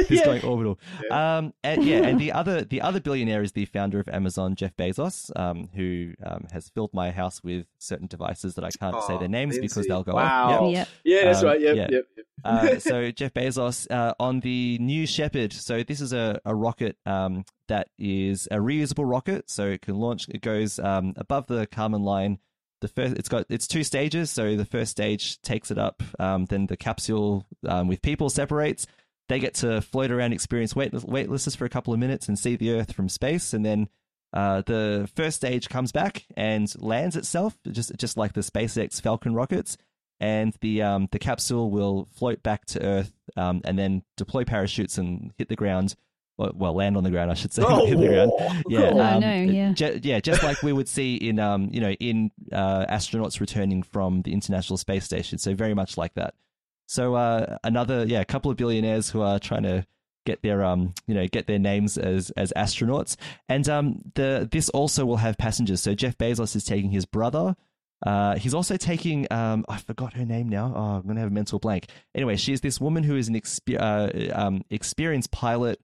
he's 0.07 0.19
Yeah. 0.19 0.25
going 0.25 0.43
orbital. 0.43 0.79
Um, 1.09 1.53
and 1.63 1.83
yeah, 1.83 2.03
and 2.03 2.19
the 2.19 2.31
other 2.33 2.61
the 2.63 2.81
other 2.81 2.99
billionaire 2.99 3.41
is 3.41 3.53
the 3.53 3.65
founder 3.65 3.99
of 3.99 4.07
Amazon, 4.09 4.53
Jeff 4.55 4.75
Bezos, 4.77 4.90
um, 4.99 5.69
who 5.75 6.13
um, 6.25 6.45
has 6.51 6.69
filled 6.69 6.93
my 6.93 7.11
house 7.11 7.43
with 7.43 7.65
certain 7.77 8.07
devices 8.07 8.55
that 8.55 8.63
I 8.63 8.69
can't 8.71 9.01
say 9.03 9.13
Oh, 9.15 9.19
their 9.19 9.27
names 9.27 9.57
because 9.59 9.87
they'll 9.87 10.03
go 10.03 10.15
Wow. 10.15 10.49
off. 10.49 10.61
Yep. 10.61 10.73
Yep. 10.73 10.87
Yeah, 11.03 11.23
that's 11.25 11.39
Um, 11.39 11.45
right. 11.45 11.61
Yep, 11.61 11.75
yeah. 11.75 11.87
yep, 11.91 12.03
yep. 12.17 12.25
Uh, 12.43 12.79
so 12.79 13.11
Jeff 13.11 13.33
Bezos 13.33 13.89
uh, 13.91 14.13
on 14.19 14.39
the 14.39 14.77
New 14.79 15.05
Shepard. 15.05 15.53
So 15.53 15.83
this 15.83 16.01
is 16.01 16.13
a, 16.13 16.39
a 16.45 16.55
rocket 16.55 16.97
um, 17.05 17.45
that 17.67 17.89
is 17.99 18.47
a 18.51 18.57
reusable 18.57 19.09
rocket. 19.09 19.49
So 19.49 19.67
it 19.67 19.81
can 19.81 19.95
launch. 19.95 20.27
It 20.29 20.41
goes 20.41 20.79
um, 20.79 21.13
above 21.17 21.47
the 21.47 21.67
Kármán 21.67 22.01
line. 22.03 22.39
The 22.81 22.87
first, 22.87 23.15
it's 23.15 23.29
got 23.29 23.45
it's 23.49 23.67
two 23.67 23.83
stages. 23.83 24.31
So 24.31 24.55
the 24.55 24.65
first 24.65 24.89
stage 24.91 25.39
takes 25.43 25.69
it 25.69 25.77
up. 25.77 26.01
Um, 26.19 26.45
then 26.45 26.65
the 26.65 26.77
capsule 26.77 27.45
um, 27.67 27.87
with 27.87 28.01
people 28.01 28.29
separates. 28.29 28.87
They 29.29 29.39
get 29.39 29.53
to 29.55 29.79
float 29.81 30.11
around, 30.11 30.33
experience 30.33 30.75
weight, 30.75 30.91
weightlessness 30.93 31.55
for 31.55 31.63
a 31.63 31.69
couple 31.69 31.93
of 31.93 31.99
minutes, 31.99 32.27
and 32.27 32.37
see 32.37 32.57
the 32.57 32.71
Earth 32.71 32.91
from 32.91 33.07
space. 33.07 33.53
And 33.53 33.63
then 33.63 33.87
uh, 34.33 34.61
the 34.65 35.09
first 35.15 35.37
stage 35.37 35.69
comes 35.69 35.91
back 35.91 36.25
and 36.35 36.73
lands 36.81 37.15
itself, 37.15 37.57
just 37.69 37.95
just 37.97 38.17
like 38.17 38.33
the 38.33 38.41
SpaceX 38.41 39.01
Falcon 39.01 39.33
rockets 39.33 39.77
and 40.21 40.53
the 40.61 40.83
um, 40.83 41.09
the 41.11 41.19
capsule 41.19 41.71
will 41.71 42.07
float 42.13 42.43
back 42.43 42.65
to 42.67 42.81
Earth, 42.81 43.11
um, 43.35 43.61
and 43.65 43.77
then 43.77 44.03
deploy 44.15 44.45
parachutes 44.45 44.97
and 44.97 45.33
hit 45.37 45.49
the 45.49 45.55
ground. 45.55 45.95
Well, 46.37 46.51
well 46.55 46.73
land 46.75 46.95
on 46.95 47.03
the 47.03 47.09
ground, 47.09 47.31
I 47.31 47.33
should 47.33 47.51
say. 47.51 47.63
Oh, 47.65 47.85
hit 47.87 47.97
the 47.97 48.07
ground. 48.07 48.31
Yeah, 48.69 48.91
Cool. 48.91 49.01
I 49.01 49.11
um, 49.13 49.19
know, 49.19 49.41
yeah. 49.41 49.73
ju- 49.73 49.99
yeah, 50.03 50.19
just 50.19 50.43
like 50.43 50.61
we 50.61 50.73
would 50.73 50.87
see 50.87 51.15
in 51.15 51.39
um, 51.39 51.69
you 51.71 51.81
know, 51.81 51.91
in 51.93 52.31
uh, 52.53 52.85
astronauts 52.85 53.39
returning 53.39 53.81
from 53.81 54.21
the 54.21 54.31
International 54.31 54.77
Space 54.77 55.05
Station. 55.05 55.39
So 55.39 55.55
very 55.55 55.73
much 55.73 55.97
like 55.97 56.13
that. 56.13 56.35
So 56.85 57.15
uh, 57.15 57.57
another, 57.63 58.05
yeah, 58.05 58.21
a 58.21 58.25
couple 58.25 58.51
of 58.51 58.57
billionaires 58.57 59.09
who 59.09 59.21
are 59.21 59.39
trying 59.39 59.63
to 59.63 59.85
get 60.25 60.41
their 60.41 60.63
um, 60.63 60.93
you 61.07 61.15
know, 61.15 61.27
get 61.27 61.47
their 61.47 61.59
names 61.59 61.97
as 61.97 62.31
as 62.31 62.53
astronauts, 62.55 63.15
and 63.49 63.67
um, 63.69 64.01
the 64.15 64.47
this 64.51 64.69
also 64.69 65.05
will 65.05 65.17
have 65.17 65.37
passengers. 65.37 65.81
So 65.81 65.93
Jeff 65.93 66.17
Bezos 66.17 66.55
is 66.55 66.63
taking 66.63 66.91
his 66.91 67.05
brother. 67.05 67.55
Uh, 68.05 68.35
he's 68.35 68.53
also 68.53 68.77
taking 68.77 69.27
um, 69.31 69.63
I 69.69 69.77
forgot 69.77 70.13
her 70.13 70.25
name 70.25 70.49
now. 70.49 70.73
Oh, 70.75 70.81
I'm 70.97 71.07
gonna 71.07 71.19
have 71.19 71.29
a 71.29 71.33
mental 71.33 71.59
blank. 71.59 71.87
Anyway, 72.15 72.35
she 72.35 72.53
is 72.53 72.61
this 72.61 72.81
woman 72.81 73.03
who 73.03 73.15
is 73.15 73.27
an 73.27 73.35
exper- 73.35 73.79
uh, 73.79 74.39
um, 74.39 74.63
experienced 74.69 75.31
pilot. 75.31 75.79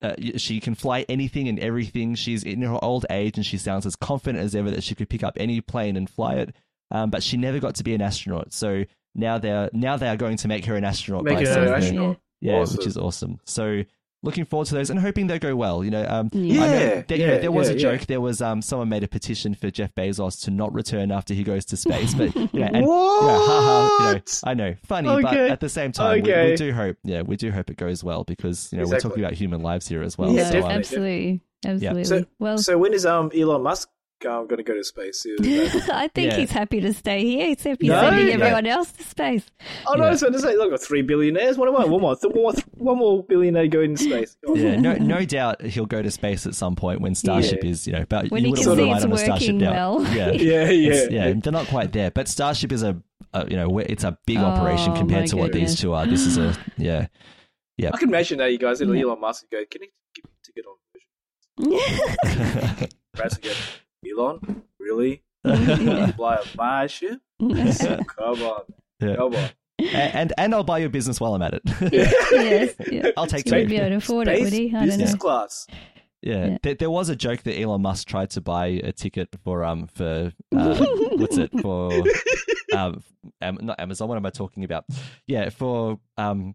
Uh, 0.00 0.14
she 0.36 0.60
can 0.60 0.74
fly 0.74 1.04
anything 1.08 1.48
and 1.48 1.58
everything. 1.58 2.14
She's 2.14 2.44
in 2.44 2.62
her 2.62 2.82
old 2.82 3.04
age 3.10 3.36
and 3.36 3.44
she 3.44 3.58
sounds 3.58 3.84
as 3.84 3.96
confident 3.96 4.42
as 4.44 4.54
ever 4.54 4.70
that 4.70 4.84
she 4.84 4.94
could 4.94 5.08
pick 5.08 5.24
up 5.24 5.36
any 5.38 5.60
plane 5.60 5.96
and 5.96 6.08
fly 6.08 6.34
it. 6.34 6.54
Um, 6.90 7.10
but 7.10 7.22
she 7.22 7.36
never 7.36 7.58
got 7.58 7.74
to 7.76 7.84
be 7.84 7.94
an 7.94 8.00
astronaut. 8.00 8.52
So 8.52 8.84
now 9.14 9.38
they're 9.38 9.68
now 9.72 9.96
they 9.96 10.08
are 10.08 10.16
going 10.16 10.36
to 10.38 10.48
make 10.48 10.64
her 10.66 10.76
an 10.76 10.84
astronaut. 10.84 11.24
Make 11.24 11.34
by 11.34 11.40
it 11.42 11.48
an 11.48 11.68
astronaut. 11.68 12.20
Yeah, 12.40 12.54
Awesome. 12.54 12.76
which 12.78 12.86
is 12.86 12.96
awesome. 12.96 13.38
So 13.44 13.84
looking 14.24 14.44
forward 14.44 14.66
to 14.66 14.74
those 14.74 14.90
and 14.90 14.98
hoping 14.98 15.28
they 15.28 15.38
go 15.38 15.54
well. 15.54 15.84
You 15.84 15.92
know, 15.92 16.04
um, 16.08 16.28
Yeah. 16.32 16.62
I 16.62 16.66
know 16.66 16.72
Yeah, 16.78 17.02
there, 17.06 17.18
you 17.18 17.26
know, 17.28 17.38
there 17.38 17.52
was 17.52 17.68
yeah, 17.68 17.74
a 17.74 17.76
yeah. 17.76 17.82
joke. 17.96 18.06
There 18.06 18.20
was 18.20 18.42
um, 18.42 18.62
someone 18.62 18.88
made 18.88 19.04
a 19.04 19.08
petition 19.08 19.54
for 19.54 19.70
Jeff 19.70 19.94
Bezos 19.94 20.42
to 20.44 20.50
not 20.50 20.74
return 20.74 21.12
after 21.12 21.34
he 21.34 21.44
goes 21.44 21.64
to 21.66 21.76
space. 21.76 22.14
But 22.14 22.34
you 22.36 22.48
know, 22.60 22.66
and, 22.66 22.76
you 22.78 22.82
know, 22.82 23.38
haha, 23.46 24.08
you 24.10 24.14
know, 24.16 24.20
I 24.44 24.54
know, 24.54 24.74
funny, 24.84 25.22
but 25.22 25.34
at 25.36 25.60
the 25.60 25.68
same 25.68 25.92
time, 25.92 26.22
we, 26.22 26.32
we 26.32 26.56
do 26.56 26.72
hope. 26.72 26.96
Yeah, 27.04 27.22
we 27.22 27.36
do 27.36 27.52
hope 27.52 27.70
it 27.70 27.76
goes 27.76 28.02
well 28.02 28.24
because 28.24 28.72
you 28.72 28.78
know 28.78 28.88
we're 28.88 28.98
talking 29.00 29.22
about 29.22 29.34
human 29.34 29.62
lives 29.62 29.86
here 29.86 30.02
as 30.02 30.18
well. 30.18 30.32
Yeah, 30.32 30.50
so, 30.50 30.62
um, 30.62 30.80
definitely. 30.80 31.42
absolutely, 31.64 31.84
absolutely. 31.94 32.04
So, 32.04 32.24
well, 32.40 32.58
so 32.58 32.76
when 32.78 32.92
is 32.94 33.06
um 33.06 33.30
Elon 33.34 33.62
Musk 33.62 33.88
um, 34.26 34.46
going 34.46 34.56
to 34.58 34.62
go 34.62 34.74
to 34.74 34.82
space? 34.84 35.24
Is 35.26 35.88
I 35.92 36.08
think 36.08 36.32
Yeah. 36.32 36.38
he's 36.38 36.50
happy 36.50 36.80
to 36.80 36.92
stay 36.92 37.24
here, 37.24 37.52
except 37.52 37.80
he's 37.82 37.90
No? 37.90 38.00
sending 38.00 38.28
Yeah. 38.28 38.34
everyone 38.34 38.66
else 38.66 38.90
to 38.92 39.02
space. 39.04 39.46
oh 39.86 39.94
no, 39.94 40.02
Yeah. 40.02 40.08
I 40.08 40.10
was 40.12 40.20
going 40.22 40.32
to 40.32 40.38
say, 40.40 40.56
look, 40.56 40.70
got 40.70 40.80
three 40.80 41.02
billionaires. 41.02 41.56
What 41.58 41.68
am 41.68 41.76
I? 41.76 41.84
One 41.84 42.00
more, 42.00 42.16
th- 42.16 42.32
one 42.34 42.42
more, 42.42 42.52
th- 42.52 42.64
one 42.76 42.98
more 42.98 43.22
billionaire 43.24 43.68
going 43.68 43.94
to 43.96 44.02
space. 44.02 44.36
yeah, 44.54 44.76
no, 44.76 44.94
no 45.00 45.24
doubt 45.24 45.62
he'll 45.62 45.86
go 45.86 46.02
to 46.02 46.10
space 46.10 46.46
at 46.46 46.54
some 46.54 46.74
point 46.76 47.00
when 47.00 47.14
Starship 47.14 47.62
Yeah. 47.64 47.70
is, 47.70 47.86
you 47.86 47.92
know, 47.92 48.04
but 48.08 48.30
When 48.30 48.42
you 48.42 48.46
he 48.46 48.50
would 48.52 48.58
can 48.60 48.68
have 48.68 48.76
see 48.76 48.82
relied 48.82 48.96
it's 48.96 49.04
on 49.04 49.16
Starship 49.18 49.46
working 49.54 49.58
now. 49.58 49.98
well. 49.98 50.14
Yeah, 50.14 50.30
Yeah, 50.32 50.32
yeah, 50.70 50.90
It's- 50.90 51.10
yeah, 51.10 51.32
they're 51.36 51.52
not 51.52 51.66
quite 51.66 51.92
there, 51.92 52.10
but 52.10 52.28
Starship 52.28 52.72
is 52.72 52.82
a, 52.82 53.00
a 53.34 53.48
you 53.50 53.56
know, 53.56 53.78
it's 53.78 54.04
a 54.04 54.18
big 54.26 54.38
operation 54.38 54.92
Oh, 54.92 54.96
compared 54.96 55.22
my 55.22 55.26
to 55.26 55.36
what 55.36 55.52
these 55.52 55.76
two 55.80 55.92
are. 55.92 56.06
This 56.06 56.26
is 56.26 56.38
a, 56.38 56.56
yeah, 56.76 57.06
yeah. 57.76 57.90
I 57.92 57.98
can 57.98 58.08
imagine 58.08 58.38
that 58.38 58.50
you 58.52 58.58
guys, 58.58 58.80
Yeah. 58.80 58.86
Elon 58.88 59.20
Musk, 59.20 59.44
would 59.44 59.50
go, 59.50 59.64
can 59.70 59.82
you 59.82 59.88
give 60.14 60.24
me 60.24 60.30
a 60.32 60.46
ticket 60.46 60.64
on 60.66 60.76
Virgin? 61.58 62.88
Brad 63.14 63.32
would 63.32 63.42
go, 63.42 63.50
Elon, 64.06 64.62
really? 64.78 65.22
Mm-hmm. 65.46 66.10
Fly 66.16 66.36
a 66.36 66.56
my 66.56 66.86
ship? 66.86 67.20
Mm-hmm. 67.40 68.02
Come 68.18 68.42
on, 68.42 68.62
Yeah. 69.00 69.16
come 69.16 69.34
on. 69.34 69.50
and, 69.78 70.14
and 70.14 70.32
and 70.38 70.54
I'll 70.54 70.64
buy 70.64 70.78
your 70.78 70.88
business 70.90 71.20
while 71.20 71.34
I'm 71.34 71.42
at 71.42 71.54
it. 71.54 71.62
yes, 71.92 72.74
yeah. 72.90 73.10
I'll 73.16 73.26
take 73.26 73.44
He'd 73.44 73.62
two. 73.62 73.68
be 73.68 73.76
able 73.76 73.90
to 73.90 73.96
afford 73.96 74.28
it, 74.28 74.42
would 74.42 74.52
he? 74.52 74.68
I 74.68 74.80
don't 74.80 74.86
business 74.86 75.12
know. 75.12 75.18
class. 75.18 75.66
Yeah, 76.22 76.46
Yeah. 76.46 76.58
There, 76.62 76.74
there 76.74 76.90
was 76.90 77.08
a 77.08 77.16
joke 77.16 77.42
that 77.44 77.58
Elon 77.60 77.82
Musk 77.82 78.08
tried 78.08 78.30
to 78.30 78.40
buy 78.40 78.66
a 78.82 78.92
ticket 78.92 79.28
for 79.44 79.64
um 79.64 79.86
for 79.86 80.32
uh, 80.56 80.86
what's 81.16 81.36
it 81.38 81.50
for 81.60 82.02
um 82.72 83.02
not 83.40 83.78
Amazon. 83.80 84.08
What 84.08 84.16
am 84.16 84.26
I 84.26 84.30
talking 84.30 84.64
about? 84.64 84.84
Yeah, 85.26 85.50
for 85.50 86.00
um 86.16 86.54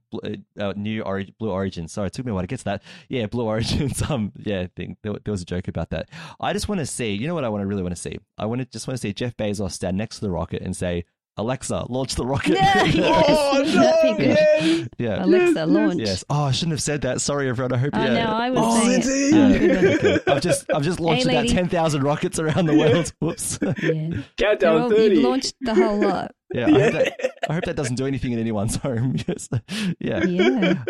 uh, 0.60 0.74
new 0.76 1.02
Ori- 1.04 1.34
Blue 1.40 1.50
Origin. 1.52 1.88
Sorry, 1.88 2.08
it 2.08 2.14
took 2.14 2.26
me 2.26 2.32
a 2.32 2.36
while 2.36 2.44
to 2.44 2.48
get 2.48 2.60
to 2.60 2.66
that. 2.66 2.84
Yeah, 3.10 3.28
Blue 3.28 3.46
Origins. 3.46 4.02
Um, 4.10 4.34
yeah, 4.38 4.68
thing. 4.76 4.98
There, 5.02 5.14
there 5.24 5.32
was 5.32 5.42
a 5.42 5.46
joke 5.46 5.68
about 5.70 5.90
that. 5.92 6.10
I 6.40 6.52
just 6.54 6.68
want 6.68 6.80
to 6.80 6.86
see. 6.86 7.14
You 7.14 7.26
know 7.28 7.34
what 7.34 7.46
I 7.46 7.50
want 7.50 7.62
to 7.62 7.68
really 7.68 7.84
want 7.84 7.96
to 7.96 8.02
see? 8.02 8.18
I 8.38 8.46
want 8.46 8.60
to 8.60 8.66
just 8.66 8.86
want 8.88 8.98
to 9.00 9.02
see 9.02 9.14
Jeff 9.14 9.36
Bezos 9.38 9.72
stand 9.72 9.98
next 9.98 10.16
to 10.20 10.26
the 10.26 10.32
rocket 10.32 10.62
and 10.62 10.76
say, 10.76 11.06
"Alexa, 11.38 11.86
launch 11.90 12.16
the 12.16 12.26
rocket." 12.26 12.54
Yeah, 12.62 12.84
yes. 12.86 13.26
Oh, 13.30 13.64
That'd 13.66 14.18
be 14.18 14.24
yes. 14.26 14.88
yeah. 14.98 15.24
Alexa, 15.26 15.66
launch. 15.66 16.00
Yes. 16.00 16.24
Oh, 16.30 16.44
I 16.44 16.52
shouldn't 16.52 16.74
have 16.74 16.82
said 16.82 17.02
that. 17.02 17.22
Sorry, 17.22 17.50
everyone. 17.50 17.74
I 17.74 17.78
hope. 17.78 17.92
Oh, 17.94 18.04
yeah. 18.04 18.14
no, 18.26 18.32
I 18.34 18.50
was 18.50 18.60
Oh, 18.62 18.80
saying 18.80 18.90
Lindsay. 18.90 19.12
it. 19.36 19.88
Oh. 19.88 19.94
Okay. 19.96 20.32
I've 20.32 20.42
just 20.42 20.66
I've 20.74 20.84
just 20.84 21.00
launched 21.00 21.28
Hey, 21.28 21.38
about 21.38 21.50
ten 21.50 21.70
thousand 21.70 22.04
rockets 22.04 22.40
around 22.40 22.66
the 22.68 22.76
world. 22.78 23.12
Whoops. 23.20 23.60
Yeah. 23.62 23.72
They're 23.82 24.24
Countdown 24.38 24.82
all- 24.82 24.90
30. 24.90 25.16
You've 25.16 25.24
launched 25.24 25.56
the 25.62 25.74
whole 25.76 25.98
lot. 26.00 26.32
Yeah, 26.54 26.68
I, 26.68 26.70
hope 26.72 26.94
that, 26.94 27.32
I 27.50 27.54
hope 27.54 27.64
that 27.66 27.76
doesn't 27.76 27.96
do 27.96 28.06
anything 28.06 28.32
in 28.34 28.40
anyone's 28.40 28.76
home. 28.76 29.16
Yes. 29.28 29.50
Yeah. 30.00 30.24
Yeah. 30.24 30.84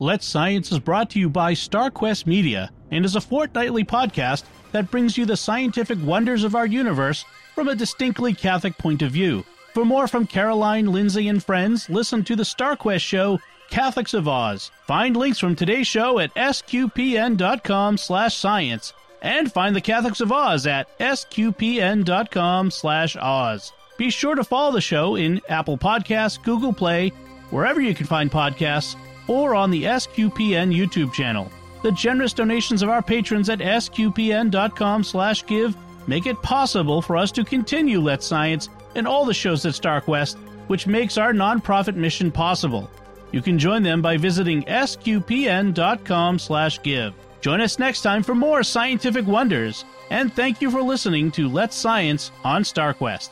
Let's 0.00 0.24
Science 0.26 0.72
is 0.72 0.78
brought 0.78 1.10
to 1.10 1.18
you 1.20 1.28
by 1.28 1.52
StarQuest 1.52 2.26
Media 2.26 2.70
and 2.90 3.04
is 3.04 3.16
a 3.16 3.20
fortnightly 3.20 3.84
podcast 3.84 4.44
that 4.72 4.90
brings 4.90 5.18
you 5.18 5.26
the 5.26 5.36
scientific 5.36 5.98
wonders 6.02 6.42
of 6.42 6.54
our 6.54 6.66
universe 6.66 7.24
from 7.58 7.66
a 7.66 7.74
distinctly 7.74 8.32
Catholic 8.32 8.78
point 8.78 9.02
of 9.02 9.10
view. 9.10 9.44
For 9.74 9.84
more 9.84 10.06
from 10.06 10.28
Caroline, 10.28 10.92
Lindsay, 10.92 11.26
and 11.26 11.42
friends, 11.42 11.90
listen 11.90 12.22
to 12.22 12.36
the 12.36 12.44
StarQuest 12.44 13.00
show 13.00 13.40
Catholics 13.68 14.14
of 14.14 14.28
Oz. 14.28 14.70
Find 14.86 15.16
links 15.16 15.40
from 15.40 15.56
today's 15.56 15.88
show 15.88 16.20
at 16.20 16.32
sqpn.com 16.36 17.98
slash 17.98 18.36
science 18.36 18.92
and 19.22 19.52
find 19.52 19.74
the 19.74 19.80
Catholics 19.80 20.20
of 20.20 20.30
Oz 20.30 20.68
at 20.68 20.96
sqpn.com 21.00 22.70
slash 22.70 23.16
Oz. 23.16 23.72
Be 23.96 24.10
sure 24.10 24.36
to 24.36 24.44
follow 24.44 24.70
the 24.70 24.80
show 24.80 25.16
in 25.16 25.40
Apple 25.48 25.76
Podcasts, 25.76 26.40
Google 26.40 26.72
Play, 26.72 27.08
wherever 27.50 27.80
you 27.80 27.92
can 27.92 28.06
find 28.06 28.30
podcasts, 28.30 28.94
or 29.26 29.56
on 29.56 29.72
the 29.72 29.82
SQPN 29.82 30.72
YouTube 30.72 31.12
channel. 31.12 31.50
The 31.82 31.90
generous 31.90 32.34
donations 32.34 32.82
of 32.82 32.88
our 32.88 33.02
patrons 33.02 33.48
at 33.48 33.58
sqpn.com/give 33.58 35.76
make 36.08 36.26
it 36.26 36.42
possible 36.42 37.00
for 37.00 37.16
us 37.16 37.30
to 37.32 37.44
continue 37.44 38.00
Let's 38.00 38.26
Science 38.26 38.68
and 38.96 39.06
all 39.06 39.24
the 39.24 39.32
shows 39.32 39.64
at 39.64 39.74
StarQuest, 39.74 40.36
which 40.66 40.88
makes 40.88 41.16
our 41.16 41.32
nonprofit 41.32 41.94
mission 41.94 42.32
possible. 42.32 42.90
You 43.30 43.42
can 43.42 43.58
join 43.58 43.84
them 43.84 44.02
by 44.02 44.16
visiting 44.16 44.64
sqpn.com/give. 44.64 47.14
Join 47.40 47.60
us 47.60 47.78
next 47.78 48.02
time 48.02 48.24
for 48.24 48.34
more 48.34 48.64
scientific 48.64 49.24
wonders, 49.26 49.84
and 50.10 50.32
thank 50.32 50.60
you 50.60 50.72
for 50.72 50.82
listening 50.82 51.30
to 51.32 51.48
Let's 51.48 51.76
Science 51.76 52.32
on 52.42 52.64
StarQuest. 52.64 53.30